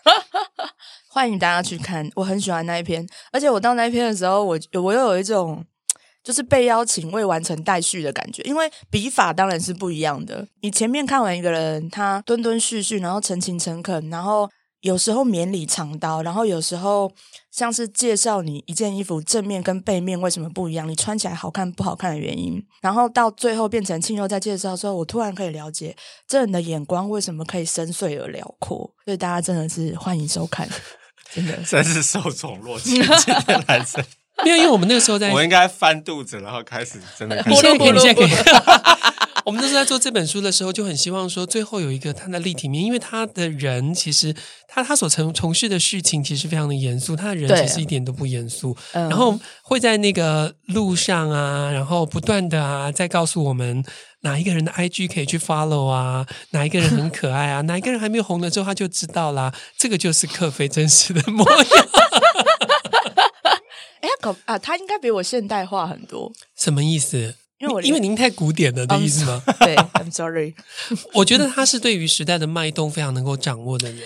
[1.09, 5.63] 欢迎大家去看，我很喜欢那一篇，而且我到那一篇的时候，我我又有一种。
[6.27, 10.45] 就是被邀请未完成待续的感觉，因为笔法当然是不一样的。
[10.59, 14.49] 你前面看完一个人，他敦敦续续，然后诚情诚恳，然后
[14.81, 17.09] 有时候绵里藏刀，然后有时候
[17.49, 25.95] 像是介绍你一件衣服正面跟背面为什么不一样，你穿起来好看不好看的原因，然后到最后变成庆佑在介绍的时候，我突然可以了解
[26.27, 28.93] 这人的眼光为什么可以深邃而辽阔。
[29.05, 30.67] 所以大家真的是欢迎收看，
[31.31, 33.01] 真的真是受宠若惊，
[33.45, 34.03] 的男生。
[34.45, 37.43] 没有，因为我们那个时候在，我应该翻肚子，然后开始真的。
[37.47, 38.29] 你现在可以，你现在可以。
[39.45, 44.35] 我们那时候在做这本书的时候，就很希望说，最后有一个他的立体面，因为他的人其实
[44.67, 48.75] 他他所从从事的事情其实非常的严肃，他的人其实一点都不严肃。
[48.91, 53.81] 然后会在那个路上啊，然后不断的啊，在告诉我们
[54.21, 59.53] 哪一个人的 IG 可以去 follow 啊，哪一个人很可爱啊， 哪一个人还没有红了之后他就知道啦。
[59.77, 61.65] 这个就是克菲真实的模样。
[64.01, 66.31] 哎呀，可啊，他应该比我现代化很多。
[66.55, 67.35] 什么意思？
[67.59, 69.41] 因为我因为您太古典了的意思吗？
[69.61, 70.53] 对，I'm sorry。
[71.13, 74.01] 我觉得他是对于时代的脉动非常能够掌握的人。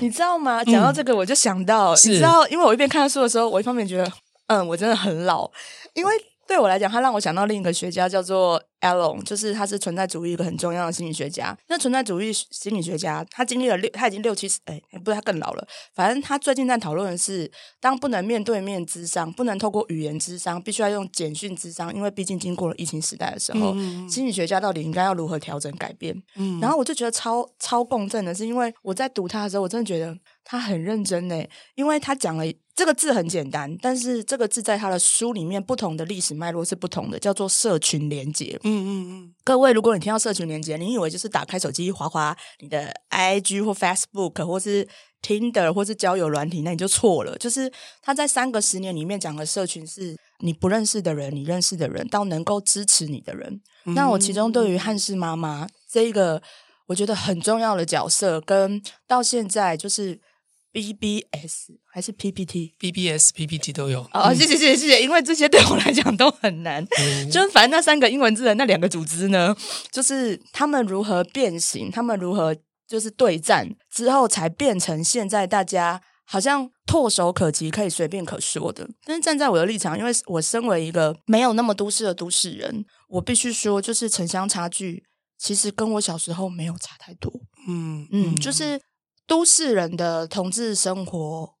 [0.00, 0.64] 你知道吗？
[0.64, 4.10] 讲到这个，我就想到，嗯、你知道，因为我一边看书的时候，我一方面觉得，
[4.46, 5.50] 嗯，我真的很老，
[5.94, 6.12] 因为。
[6.46, 11.56] 对我来讲，他让我想到另一个学家，叫做 Alon，就是他是存在主义一个很重要的心理学家。
[11.68, 15.66] 那存在主义心理学家，他经历了六，他已经六七十，哎，不是他更老了。
[15.94, 26.14] 反正他最近在讨论的是，当不能面对面智商，不能透过语言智商，必须要用简讯智商，因为毕竟经过了疫情时代的时候，嗯、心理学家到底应该要如何调整改变？
[26.36, 31.42] 嗯，然后我就觉得超超共振的是，因为我在读他的时候，我真的觉得他很认真呢，
[31.74, 32.44] 因为他讲了。
[32.74, 38.58] 这个字很简单，但是这个字在他的书里面不同的历史脉络是不同的，叫做社群连接。
[38.64, 39.34] 嗯嗯嗯。
[39.44, 44.88] 各位，如果你听到社群连接，你以为就是打开手机滑滑你的 IG 或 Facebook 或是
[45.22, 47.38] Tinder 或是交友软体，那你就错了。
[47.38, 53.60] 就是他在三个十年里面讲的社群是你不认识的人，你认识的人，到能够支持你的人。
[53.84, 56.42] 嗯、那我其中对于汉氏妈妈这一个
[56.86, 60.20] 我觉得很重要的角色，跟到现在就是。
[60.74, 64.00] BBS 还是 PPT？BBS、PPT 都有。
[64.12, 66.84] 哦，谢谢谢谢谢谢，因为这些对我来讲都很难。
[66.98, 69.54] 嗯、 就是反正那三个英文字的那两个组织呢，
[69.92, 72.56] 就是他们如何变形，他们如何
[72.88, 78.90] 就是对战之后，才变成现在大家好像唾手可及，可以随便可说的。
[79.04, 85.04] 但是站在我的立场，因为我身为一个没有那么都市的都市人，我必须说，就是城乡差距
[85.38, 87.32] 其实跟我小时候没有差太多。
[87.68, 88.80] 嗯嗯，就是。
[89.26, 91.54] 都市人的同志生活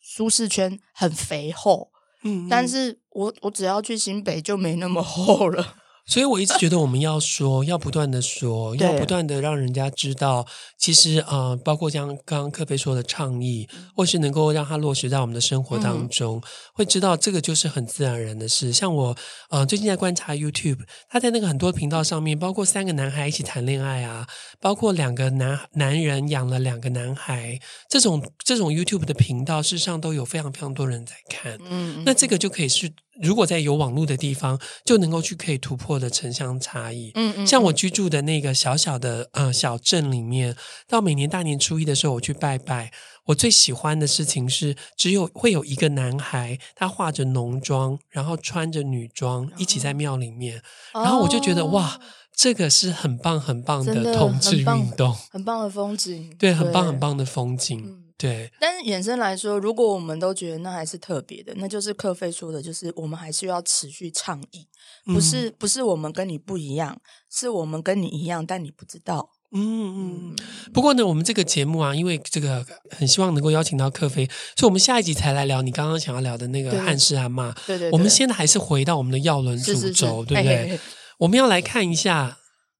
[0.00, 1.90] 舒适圈很肥厚，
[2.22, 5.76] 嗯，但是我我只要去新北就没那么 厚了。
[6.06, 10.46] 所以我一直觉得我们要说，要不断的说，要不断的让人家知道，
[10.78, 16.42] 其实啊、呃，包括像刚刚克菲说的倡议，或是能够让它落实在我们的生活当中，嗯、
[16.74, 18.70] 会知道这个就是很自然而然的事。
[18.72, 19.16] 像我
[19.48, 24.26] 呃最近在观察 YouTube，他在那个很多频道上面，包括三个男孩一起谈恋爱啊，
[24.60, 31.58] 包括两个男男人养了两个男孩，这种这种 YouTube 的频道，事实上都有非常非常多人在看。
[31.64, 32.92] 嗯，那这个就可以是。
[33.22, 37.12] 如果在有网络的地方，就能够去可以突破的城乡差异。
[37.14, 40.56] 嗯，嗯嗯，像我居住的那个小小的呃小镇里面，
[40.88, 42.90] 到每年大年初一的时候，我去拜拜。
[43.26, 50.58] 我最喜欢的事情是，只有会有一个男孩，他化着浓妆，然后穿着女装，一起在庙里面。
[50.92, 51.98] 哦、然后我就觉得哇，
[52.36, 56.28] 这个是很棒很棒的同志运动，很棒的风景。
[56.38, 57.80] 对，对很棒很棒的风景。
[57.86, 64.66] 嗯对，但是衍生来说，如果我们都觉得那还是特别的，那就是克菲说的，就是我们还是要持续倡议，
[65.04, 66.98] 不是、嗯、不是我们跟你不一样，
[67.30, 69.28] 是我们跟你一样，但你不知道。
[69.52, 70.36] 嗯嗯。
[70.72, 74.24] 不过呢，我们这个节目啊，因为这个很希望能够邀请到克菲，
[74.56, 77.52] 所以我们下一集才来聊你刚刚想要聊的那个汉氏阿嬷。
[77.66, 77.90] 对，对对。
[77.90, 80.42] 我们现在还是回到我们的药轮主轴，是是是对不对？
[80.42, 80.80] 嘿嘿嘿，
[81.18, 82.38] 我们要来看一下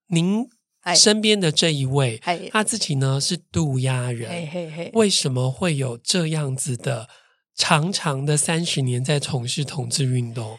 [0.09, 0.49] 您。
[0.93, 2.21] 身边的这一位，
[2.51, 7.09] 他自己呢是渡鸦人，为什么会有这样子的
[7.55, 10.59] 长长的三十年在从事同志运动？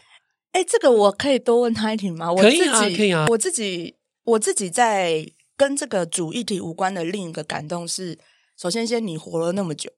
[0.52, 2.34] 哎，这个我可以多问他一点吗？
[2.34, 3.26] 可以啊，可以啊。
[3.28, 3.94] 我自己
[4.24, 8.18] 我自己在跟这个主议题无关的另一个感动是，
[8.58, 9.90] 首先先你活了那么久，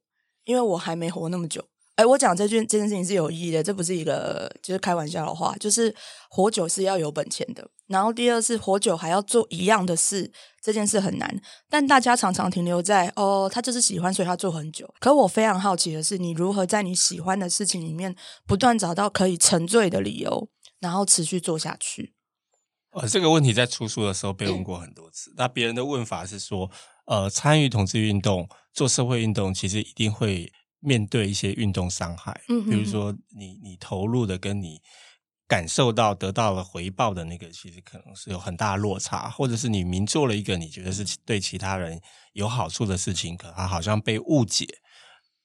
[0.43, 1.63] 因为我还没活那么久。
[1.95, 5.95] 哎，我讲这件这件事情是有意义的，这不是一个就是开玩笑的话，就是
[6.29, 7.69] 活久是要有本钱的。
[7.89, 10.31] 然后第二是活久还要做一样的事，
[10.61, 11.41] 这件事很难。
[11.69, 14.87] 但大家常常停留在哦，他就是喜欢，所以他做很久。
[14.99, 18.15] 可我非常好奇的是，你如何在你喜欢的事情里面
[18.47, 20.47] 不断找到可以沉醉的理由，
[20.79, 22.13] 然后持续做下去？
[22.91, 25.33] 呃，这个问题在出书的时候被问过很多次。
[25.35, 26.71] 那别人的问法是说，
[27.05, 30.51] 呃，参与同志运动、做社会运动，其实一定会。
[30.81, 34.79] 面对一些运动伤害，嗯，比如说你你投入的跟你
[35.49, 41.99] 感受到得到了回报的那个，其实可能是有很大的落差，或者是你明做了一个你觉得是对其他人
[42.31, 44.65] 有好处的事情，可他好像被误解、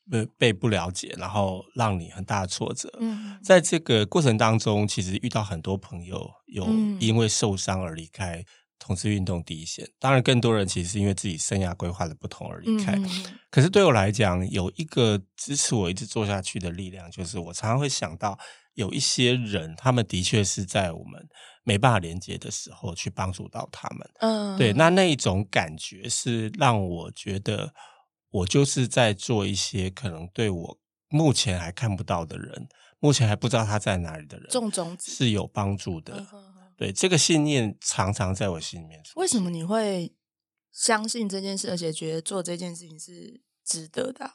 [0.09, 2.89] 被被不了解，然后让你很大的挫折。
[3.01, 6.69] 嗯，在这个过程当中，其实遇到很多朋友有
[7.01, 8.45] 因为受伤而离开。
[8.77, 12.93] 同志运动第一线，当然更多人其实是因为自己生涯规划的不同而离开。
[12.93, 13.09] 嗯、
[13.49, 18.39] 可是对我来讲，有一个支持我一直做下去的力量，就是我常常会想到
[18.75, 21.29] 有一些人，他们的确是在我们
[21.63, 24.11] 没办法连接的时候去帮助到他们。
[24.21, 27.73] 嗯，对，那那一种感觉是让我觉得，
[28.31, 32.69] 我就是在做一些可能对我目前还看不到的人，
[32.99, 36.27] 目前还不知道他在哪里的人，种种子是有帮助的。
[36.33, 39.01] 嗯对，这个信念常常在我心里面。
[39.15, 40.13] 为什么你会
[40.73, 44.33] 相信这件事，而且觉得做这件事情是值得的？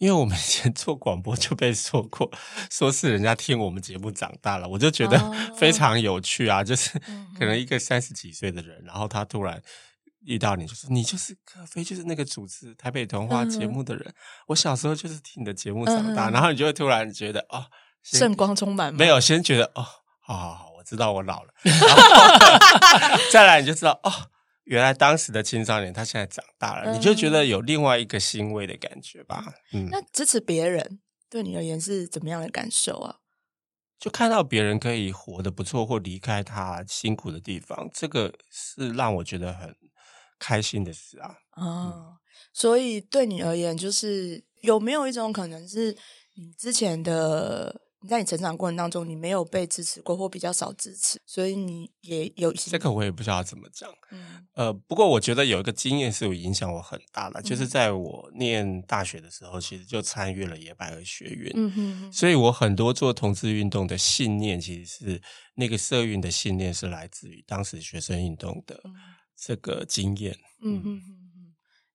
[0.00, 2.30] 因为我们以前做广播就被说过，
[2.70, 5.18] 说是人家听我们节目长大了，我就觉得
[5.54, 6.60] 非常有趣啊。
[6.60, 6.98] 哦、就是
[7.38, 9.62] 可能一个三十几岁的人，然后他突然
[10.24, 14.02] 遇到你，就说你就是可菲，就是那个主持台北童话节目的人。
[14.08, 14.14] 嗯、
[14.46, 17.66] 我小时候就是听你的节目长大，嗯、然后你就会突然觉得哦，
[18.02, 19.84] 圣光充满，没有，先觉得哦，
[20.20, 20.70] 好好好。
[20.78, 24.10] 我知道我老了， 然后 再来你就知道哦，
[24.70, 29.44] 原来当时的青少年他现在长大了，嗯、你就觉得有另外一个欣慰的感觉吧。
[29.72, 33.16] 嗯，那支持别人对你而言是怎么样的感受啊？
[33.98, 39.74] 就看到别人可以活得不错，或离开他辛苦的地方，这个是让我觉得很
[40.38, 41.34] 开心的事啊。
[41.56, 42.16] 哦，嗯、
[42.52, 45.96] 所以对你而言，就是有没有一种可能是
[46.36, 47.80] 你之前的？
[48.02, 52.70] 你在你成长过程当中，你没有被支持过，或比较少支持，所以你也有一些。
[52.70, 53.90] 这个我也不知道怎么讲。
[54.10, 61.50] 嗯，呃，不过我觉得有一个经验是有影响我很大的，嗯、就是在我念大学的时候，其实就参与了野百合学运。
[61.54, 62.12] 嗯哼哼。
[62.12, 65.22] 所以我很多做同志运动的信念，其实是
[65.56, 68.80] 那个社运的信念，是来自于当时学生运动的
[69.36, 70.34] 这个经验。
[70.62, 71.19] 嗯哼哼。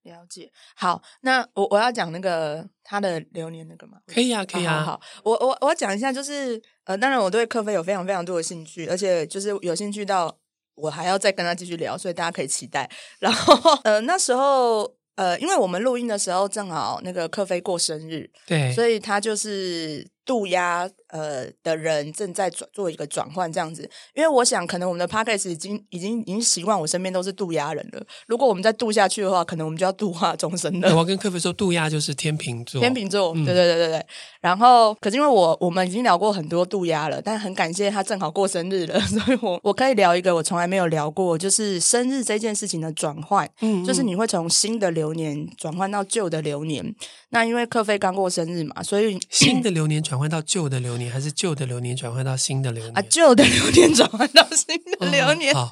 [0.05, 3.97] 了解，好，那我我要讲那个他的流年那个吗？
[4.07, 4.83] 可以啊，可以啊。
[4.83, 10.37] 好，好，我我我要讲一下，就是呃，当然我对克菲有非常非常多的兴趣，而且就是有兴趣到
[10.75, 12.89] 我还要再跟他继续聊，所以大家可以期待。
[13.19, 20.89] 然后呃，那时候呃，因为我们录音的时候正好那个克菲过生日，对，所以他就是渡鸦。
[21.09, 28.05] 呃，的人正在转做一个转换，这样子，因为我想，可能我们的 p a c k a g e 已经已经已经习惯，我身边都是渡鸦人了。
[28.27, 30.89] 如果我们再渡下去的话，可能我们就要度化终生了。
[30.89, 34.05] 我要跟克菲说，渡鸦就是天秤座，天秤座，对对对对对。
[34.41, 46.93] 然后，可是因为我我们已经聊过很多渡鸦了，但很感谢他正好过生日了， 所以我我可以聊一个我从来没有聊过，就是生日这件事情的转换，嗯，嗯，就是你会从新的流年转换到旧的流年。
[47.29, 52.97] 那因为克菲刚过生日嘛，所以新的流年转换到旧的流年，还是旧的流年转换到新的流年？
[52.97, 55.53] 啊，旧的流年转换到新的流年。
[55.53, 55.71] 好，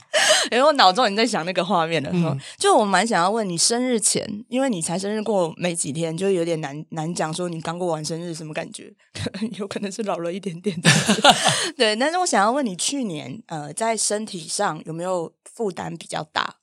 [0.51, 2.09] 因为我脑中已经在想那个画面了。
[2.13, 8.93] 嗯，就我蛮想要问你，生日前，因为你才生日过没几天，就有点难难讲说你刚过完生日什么感觉，
[9.57, 10.79] 有可能是老了一点点。
[11.77, 16.57] 对，但是我想要问你，去年呃，在身体上有没有负担比较大？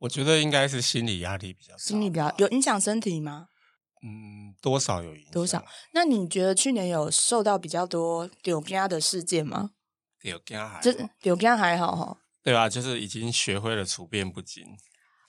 [0.00, 3.46] 我觉得应该是心理压力比较大，心理比较有影响身体吗？
[4.04, 5.32] 嗯，多少有影响。
[5.32, 5.62] 多少？
[5.92, 9.72] 那你觉得去年有受到比较多丢家的事件吗？
[10.20, 12.18] 丢家还就丢家还好哈。
[12.42, 14.64] 对啊，就是已经学会了处变不惊，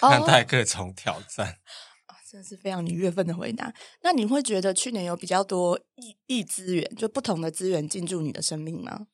[0.01, 1.59] 哦、看待各种挑战。
[2.05, 3.73] 啊，这是非常你月份的回答。
[4.03, 9.07] 那你会觉得去年有比较多异异资源，就不同的资源进驻你的生命吗？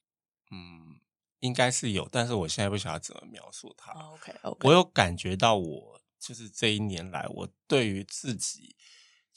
[0.51, 0.99] 嗯，
[1.39, 3.93] 应该是有，但是我现在不晓得怎么描述它。
[3.93, 8.76] 哦、OK OK，我有感觉到我就是这一年来，我对于自己。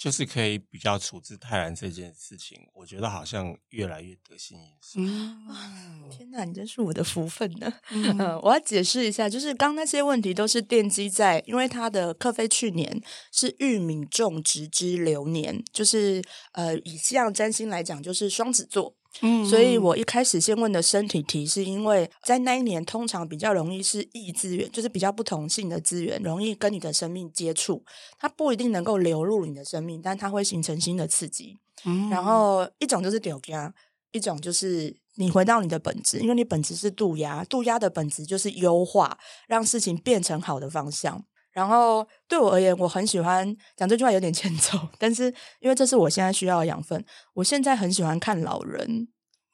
[0.03, 4.99] 就是可以比较处置泰然这件事情，我觉得好像越来越得心应手。
[4.99, 7.73] 嗯，天哪，你真是我的福分呢！
[7.93, 13.01] 嗯，呃，我要解释一下，就是刚那些问题都是奠基在，因为他的克菲去年
[13.31, 18.97] 是玉米种植之流年，就是呃，以西洋占星来讲，就是双子座。
[19.21, 27.85] 嗯，所以我一开始先问的身体题，是因为在那一年通常比较容易是异资源，就是比较不同性的资源，容易跟你的生命接触，
[28.19, 31.59] 它不一定能够流入你的生命，但它会形成新的刺激。
[31.85, 33.73] 嗯，然后一种就是丢家，
[34.13, 41.25] 一种就是你回到你的本质，因为你本质是渡鸦，渡鸦的本质就是优化，让事情变成好的方向。
[41.53, 45.25] 然后对我而言，我很喜欢讲这句话有点欠揍，但是
[45.61, 47.05] 因为这是我现在需要的养分。
[47.35, 49.09] 我现在很喜欢看老人，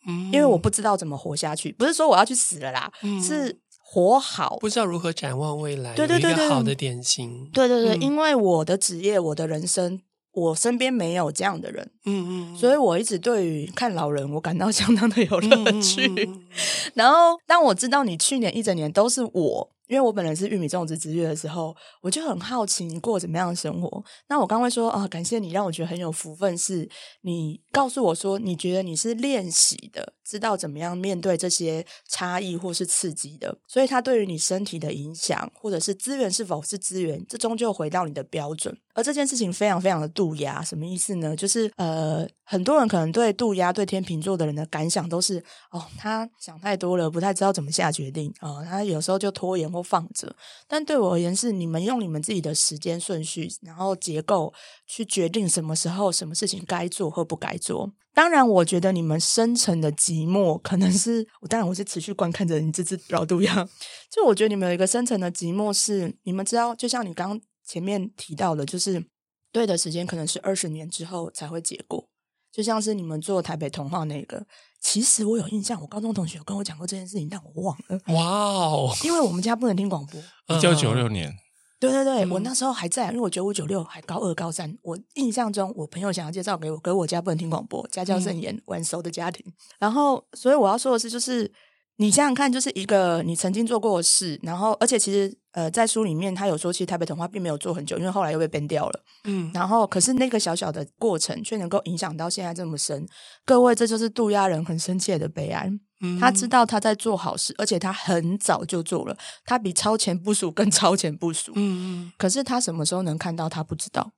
[0.07, 10.01] 嗯，因为我不知道怎么活下去，不是说我要去死了啦，嗯，是活好，不知道如何展望未来，对对对对，好的典型，对对对，嗯，因为我的职业，我的人生。
[10.31, 16.07] 我身边没有这样的人，嗯嗯，所以我一直对于看老人，我感到相当的有乐趣。
[16.07, 16.45] 嗯、
[16.95, 19.71] 然后，当我知道你去年一整年都是我。
[19.89, 24.05] 因为我本来是玉米种植之月的时候，我就很好奇你过怎么样的生活。
[24.28, 26.89] 那我刚会说啊，感谢你让我觉得很有福分，是
[27.22, 38.76] 你告诉我说你觉得你是练习的，知道怎么样面对这些差异或是刺激的，所以它对于你身体的影响，或者是资源是否是资源，这终究回到你的标准。
[38.93, 41.34] 而这件事情非常非常的渡鸦，什么意思呢？
[41.36, 45.39] 就是呃，很多人可能对渡鸦对天秤座的人的感想都是
[45.70, 49.68] 哦，他想太多了，不太知道怎么下决定啊，他有时候就拖延。
[49.83, 50.35] 放着，
[50.66, 54.53] 但对我而言是你们用你们自己的时间顺序，然后结构
[54.87, 57.93] 去决定什么时候什么事情该做或不该做。
[58.14, 63.68] 当然，我觉得你们深层的寂寞可能是我，当然我是持续观看着你这只老毒鸦。
[64.11, 69.05] 就我觉得你们有一个深层的寂寞是，你们知道，就像你刚前面提到的，就是
[69.53, 72.09] 对的时间可能是二十年之后才会结果。
[72.53, 74.45] 就像是你们做台北童话那个，
[74.81, 77.99] 其实我有印象，我高中同学有跟我讲过这件事情，但我忘了。
[78.15, 78.95] 哇哦！
[79.05, 80.21] 因为我们家不能听广播。
[80.57, 81.33] 一九九六年，
[81.79, 84.77] 对对对，嗯、我那时候还在，因为我九五九六还高二高三。
[84.83, 89.45] 我印象中，我朋友想要介绍给我，可我家不能听广播，家教甚严，晚熟的家庭。
[89.79, 91.53] 然后，所以我要说的是，就是。
[92.01, 99.01] 你想想看，就是一个你曾经做过的事，然后而且其实呃，在书里面他有说，其实台北童话并没有做很久，因为后来又被 ban 掉了。
[99.25, 103.05] 嗯，然后可是那个小小的过程却能够影响到现在这么深。
[103.45, 105.69] 各位，这就是渡鸦人很深切的悲哀。
[106.01, 111.51] 嗯，他知道他在做好事，而且他很早就做了，他比超前部署更超前部署。
[111.57, 113.49] 嗯嗯，可是他什么时候能看到？
[113.49, 114.13] 他不知道，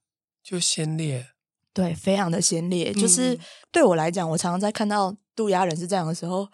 [0.44, 1.28] 就先烈，
[1.72, 2.92] 对，非常的先烈。
[2.92, 3.38] 就是
[3.72, 6.48] 对我来讲，我常常在看到渡鸦人是这样的时候。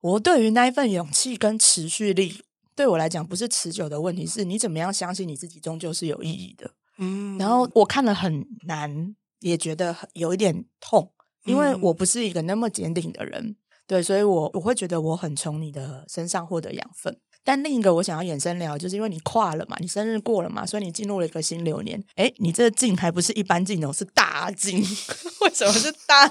[0.00, 2.42] 我对于那一份勇气跟持续力，
[2.74, 6.70] 对我来讲不是持久的问题，是你怎么样相信你自己终究是有意义的。
[6.98, 11.12] 嗯，然后我看了很难，也觉得有一点痛，
[11.44, 13.56] 因为我不是一个那么坚定的人。
[13.86, 17.18] 对，所以我我会觉得我很从你的身上获得养分。
[17.44, 22.02] 但另一个我想要延伸聊，就是因为你跨了嘛，你生日过了嘛，所以你进入了一个新流年。
[22.14, 24.78] 哎，你这个劲还不是一般劲哦，是大劲。
[25.42, 26.28] 为什么是大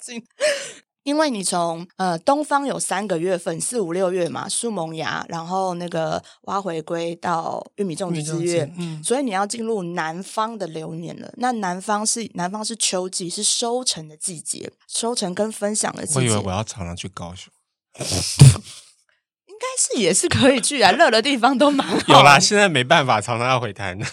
[0.00, 0.24] 劲？
[1.06, 11.32] 因为你从呃东方有三个月份，四五六月嘛，树萌芽，然后那个挖回归到玉米种植之月，嗯，所以你要进入南方的流年了。
[11.36, 16.18] 那南方是南方是秋季，是收成的季节，收成跟分享的季节。
[16.18, 17.52] 我以为我要常常去高雄，
[19.46, 21.96] 应该是也是可以去啊， 热的地方都蛮好。
[22.08, 24.08] 有啦，现在没办法，常常要回台南。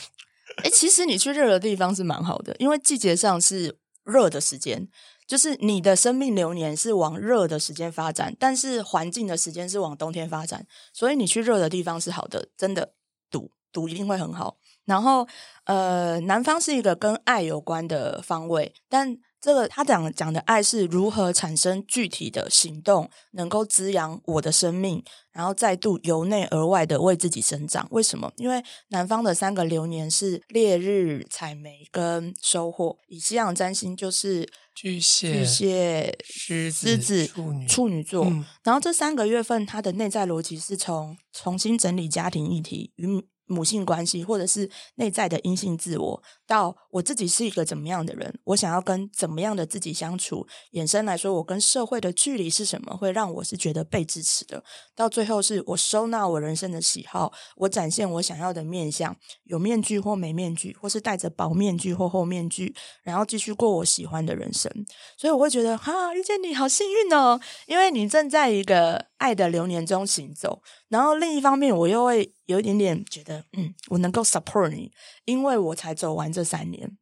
[0.64, 4.88] 哎，其实你去热的地方是蛮好的，因为季节上是热的时间。
[5.28, 12.94] 就是你的生命流年是往热的时间发展，但是环境的时间是往冬天发展，所以你去热的地方是好的，真的
[13.30, 14.58] 赌赌一定会很好。
[14.86, 15.28] 然后
[15.64, 27.86] 呃，南方是一个跟爱有关的方位，但这个他讲讲的爱是如何产生具体的行动，能够滋养我的生命，然后再度由内而外的为自己生长。
[27.92, 28.32] 为什么？
[28.38, 34.50] 因为南方的三个流年是烈日、采梅跟收获，以西洋占星就是。
[34.76, 43.06] 巨蟹、巨蟹、狮子、处女、处女座，嗯、然后这三个月份，它的内在逻辑是从重新整理家庭议题与
[43.46, 50.46] 母性关系，或者是内在的阴性自我，到我自己是一个怎么样的人，我想要跟怎么样的自己相处。
[50.72, 54.64] 衍生来说，我跟社会的距离是什么，会让我是觉得被支持的。
[54.96, 62.74] 到最后，是我收纳我人生的喜好，我展现我想要的面相，有面具或没面具，或是戴着薄面具或厚面具，
[63.04, 64.72] 然后继续过我喜欢的人生。
[65.18, 70.62] 所以我会觉得，哈，遇见你好幸运哦，因为你正在一个爱的流年中行走。
[70.90, 74.92] 然后另一方面，我又会有一点点觉得，嗯，我能够 support 你，
[75.24, 76.98] 因为我才走完这三年。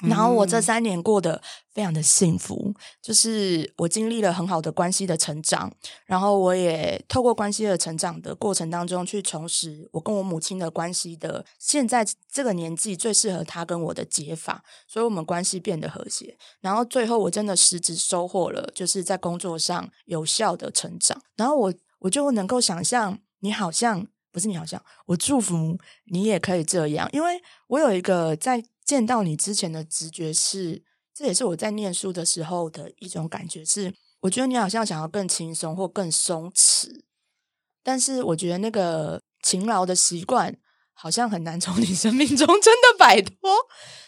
[0.00, 1.40] 然后我这三年过得
[1.72, 5.72] 非常的幸福，就是我经历了很好的关系的成长，
[6.06, 16.36] 然后我也透过关系的成长的过程当中去重拾我跟我母亲的关系的，现在这个年纪最适合他跟我的解法，所以我们关系变得和谐。
[16.60, 21.22] 然后最后我真的实质收获了，就是在工作上有效的成长。
[21.36, 28.64] 然后我我就能够想象，你好像不是你好像，我祝福你也可以这样，因为我有一个在。
[28.84, 30.82] 见到你之前的直觉是，
[31.14, 37.02] 这也是我在念书的时候的一种感觉是，我觉得你好像想要更轻松或更松弛，
[37.82, 40.56] 但是我觉得那个勤劳的习惯
[40.92, 43.32] 好像很难从你生命中 真的摆脱。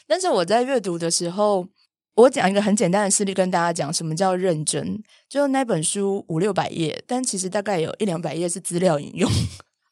[0.07, 1.67] 但是我在阅读的时候，
[2.15, 5.03] 我讲一个很简单的事例跟大家讲，什么叫认真？
[5.29, 9.31] 就那本书五六百页，但其实大概有一两百页是资料引用。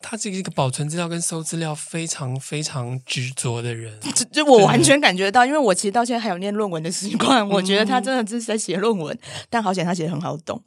[0.02, 9.16] 他是一个保存资料跟收资料非常非常执着的人， 就就我完全感觉到，因为我其实到现在还有念论文的习惯， 我觉得他真的是在写论文，
[9.48, 10.62] 但好险他写的很好懂。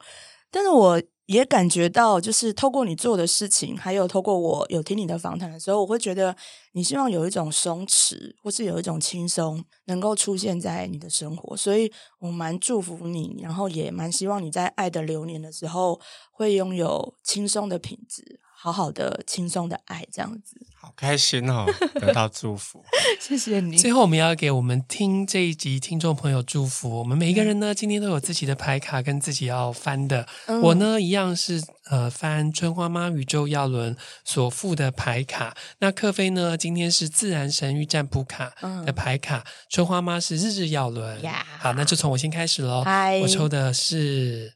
[0.49, 6.33] 但是我也感觉到，就是透过你做的事情，还有透过我有听你的访谈的时候，我会觉得
[6.73, 15.99] 你希望有一种松弛，或是有一种轻松，能够出现在你的生活，所以我蛮祝福你，然后也蛮希望你在爱的流年的时候，
[16.31, 18.39] 会拥有轻松的品质。
[18.65, 21.67] 好好的、轻松的爱，这样子，好开心哦！
[22.01, 22.83] 得到祝福，
[23.21, 23.77] 谢谢你。
[23.77, 26.89] 最后，我们要给我们听这一集听众朋友祝福。
[26.97, 30.27] 我们每一个人呢，今天都有自己的牌卡跟自己要翻的。
[30.47, 35.55] 嗯、我呢，一样是呃翻春花妈宇宙耀轮所附的牌卡。
[35.77, 38.51] 那克菲呢，今天是自然神域占卜卡
[38.83, 39.37] 的牌卡。
[39.45, 41.21] 嗯、春花妈是日日耀轮。
[41.59, 42.83] 好，那就从我先开始喽。
[42.83, 44.55] 嗨我抽的是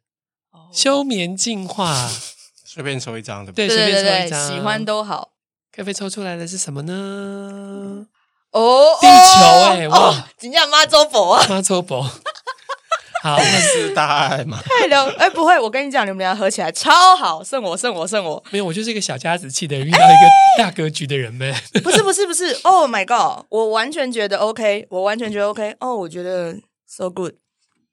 [0.73, 2.09] 休眠净化。
[2.71, 3.67] 随便抽一张，对不对？
[3.67, 5.31] 对，随便抽一张，喜欢都好。
[5.75, 8.05] 可菲抽出来的是什么呢？
[8.51, 10.27] 哦，地球哎，哇！
[10.37, 12.03] 今天妈周博啊，妈周博。
[13.23, 14.59] 好，那是大爱嘛？
[14.61, 18.43] 太了，哎，不会，我跟你讲，你们俩合起来超好，胜我，胜我，胜我。
[18.51, 21.51] 没有，我就是一个小家子气的人，遇到一个大格局的人呗。
[21.83, 22.53] 不是，不是，不是。
[22.61, 23.45] Oh my god！
[23.49, 25.75] 我完全觉得 OK，我完全觉得 OK。
[25.79, 26.55] 哦，我觉得
[26.85, 27.33] so good。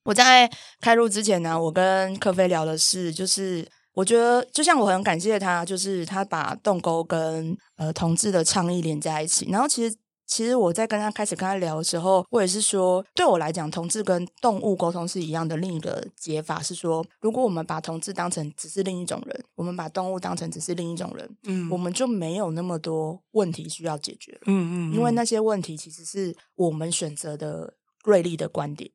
[0.04, 0.50] 我在
[0.82, 3.66] 开录之前呢，我跟科菲聊的是，就是。
[3.96, 9.50] 我觉得，就像我很感谢他，就是他把动沟跟呃同志的倡议连在一起。
[9.50, 15.56] 然后，其实，其实我在跟他开始跟他聊的时候，我也是说，对我来讲，同志跟动物沟通是一样的。
[15.56, 24.40] 另一个解法是说，如果我们把同志当成只是另一种人，我们把动物当成只是另一种人，嗯，我们就没有那么多问题需要解决了。
[24.44, 27.72] 嗯，嗯嗯，因为那些问题其实是我们选择的
[28.04, 28.90] 锐利的观点，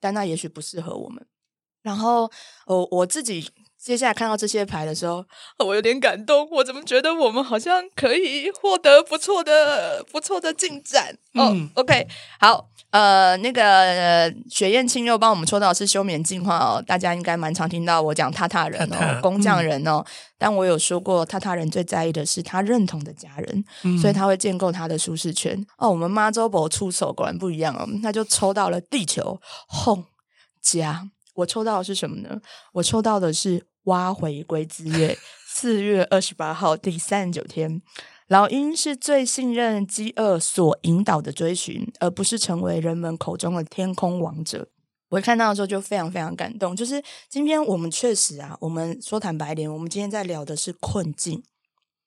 [0.00, 1.24] 但那也许不适合我们。
[1.82, 2.28] 然后，
[2.66, 3.48] 呃我自己。
[3.82, 5.24] 接下来看到这些牌的时候，
[5.58, 6.46] 我有点感动。
[6.50, 11.16] 我怎么觉得我们好像可以获得不错的、不错的进展？
[11.34, 12.06] 哦、嗯 oh,，OK，
[12.38, 16.82] 好，呃，那个呃雪燕青又帮我们抽到的是休眠进化哦。
[16.86, 20.04] 大家应该蛮常听到我讲塔塔人哦， 工匠人哦。
[20.04, 25.58] 嗯、但我有说过，塔塔人最在意的是他认同的家人，嗯、所以他会建构他的舒适圈。
[25.78, 30.04] 哦，我们妈周伯出手果然不一样哦，那就抽到了地球 home
[30.60, 31.08] 家。
[31.36, 32.40] 我抽到的是什么呢？
[32.74, 33.69] 我抽到的是。
[33.84, 35.16] 挖回归之月，
[35.46, 37.80] 四月二十八号第三十九天，
[38.28, 44.68] 老鹰是最信任饥饿所引导的追寻，而不是成为人们口中的天空王者。
[45.08, 46.76] 我看到的时候就非常非常感动。
[46.76, 51.42] 就是今天我们确实啊，我们说坦白一点，我们今天在聊的是困境，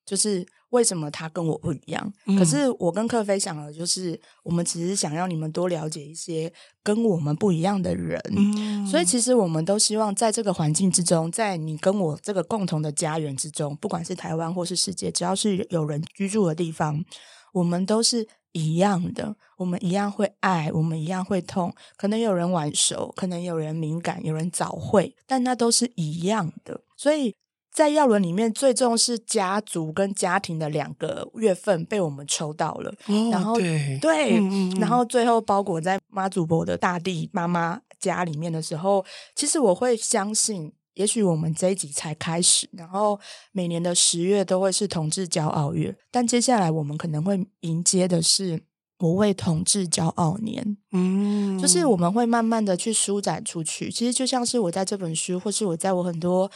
[0.06, 0.46] 就是。
[0.74, 2.14] 为什么他跟我不一样？
[2.26, 6.52] 嗯、可是我跟克菲想的就是，我们只是想让你们多了解一些
[6.82, 8.20] 跟我们不一样的人。
[8.36, 17.06] 嗯、所以其实我们都希望在这个环境之中，在你跟我这个共同的家园之中，不管是台湾或是世界，只要是有人居住的地方，
[17.54, 19.36] 我们都是一样的。
[19.58, 21.72] 我们一样会爱，我们一样会痛。
[21.98, 26.82] 可能有人晚熟，可能有人敏感，有人早会，但那都是一样的。
[26.98, 27.36] 所以。
[27.74, 39.04] 在药轮里面，最重是家族跟家庭的两个月份被我们抽到了，哦、然后对，对嗯嗯然后最后包裹在妈祖婆的大地妈妈家里面的时候，
[39.36, 43.20] 其实我会相信，也许我们这一集才开始，然后
[43.52, 48.62] 每年的十月都会是同志骄傲月，但接下来我们可能会迎接的是。
[49.00, 53.92] 我为同志骄傲年，嗯，就是我们会慢慢的去舒展出去。
[53.92, 56.50] 其实就像是我在这本书，或是我在我很多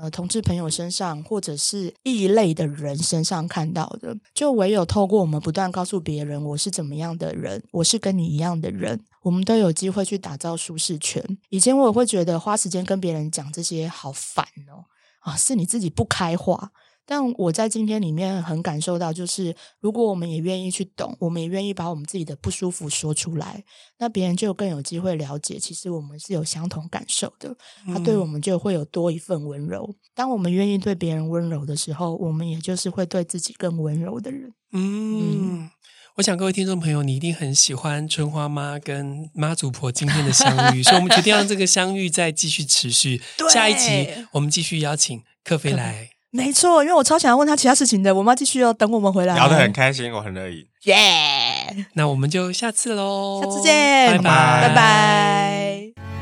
[0.00, 11.22] 呃同志朋友身上，或者是异类的人身上看到的，就唯有透过我们不断告诉别人我是怎么样的人，我是跟你一样的人，我们都有机会去打造舒适圈。
[11.48, 14.84] 以前我也会觉得花时间跟别人讲这些好烦哦，
[15.20, 16.72] 啊，是你自己不开化。
[17.06, 23.62] 但我在今天里面很感受到，就是如果我们也愿意去懂，我们也愿意把我们自己的不舒服说出来，
[23.98, 27.56] 那别人就更有机会了解，其实我们是有相同感受的。
[27.86, 29.86] 他对我们就会有多一份温柔。
[29.90, 34.52] 嗯、当我们愿意对别人温柔的时候，我们也就是会对自己更温柔的人。
[34.72, 35.62] 嗯。
[35.62, 35.70] 嗯
[36.16, 43.20] 我想各位听众朋友，你一定很喜欢春花妈跟妈祖婆今天的相遇，所以我们决定让这个相遇再继续持续。
[43.52, 46.13] 下一集我们继续邀请克菲来。
[46.36, 49.36] 没错，因为我超想要问他其他事情的，我们要继续哦等我们回来。
[49.36, 50.66] 聊得很开心，我很乐意。
[50.82, 51.86] 耶！
[51.92, 56.13] 那我们就下次喽，下次见，拜拜，拜拜。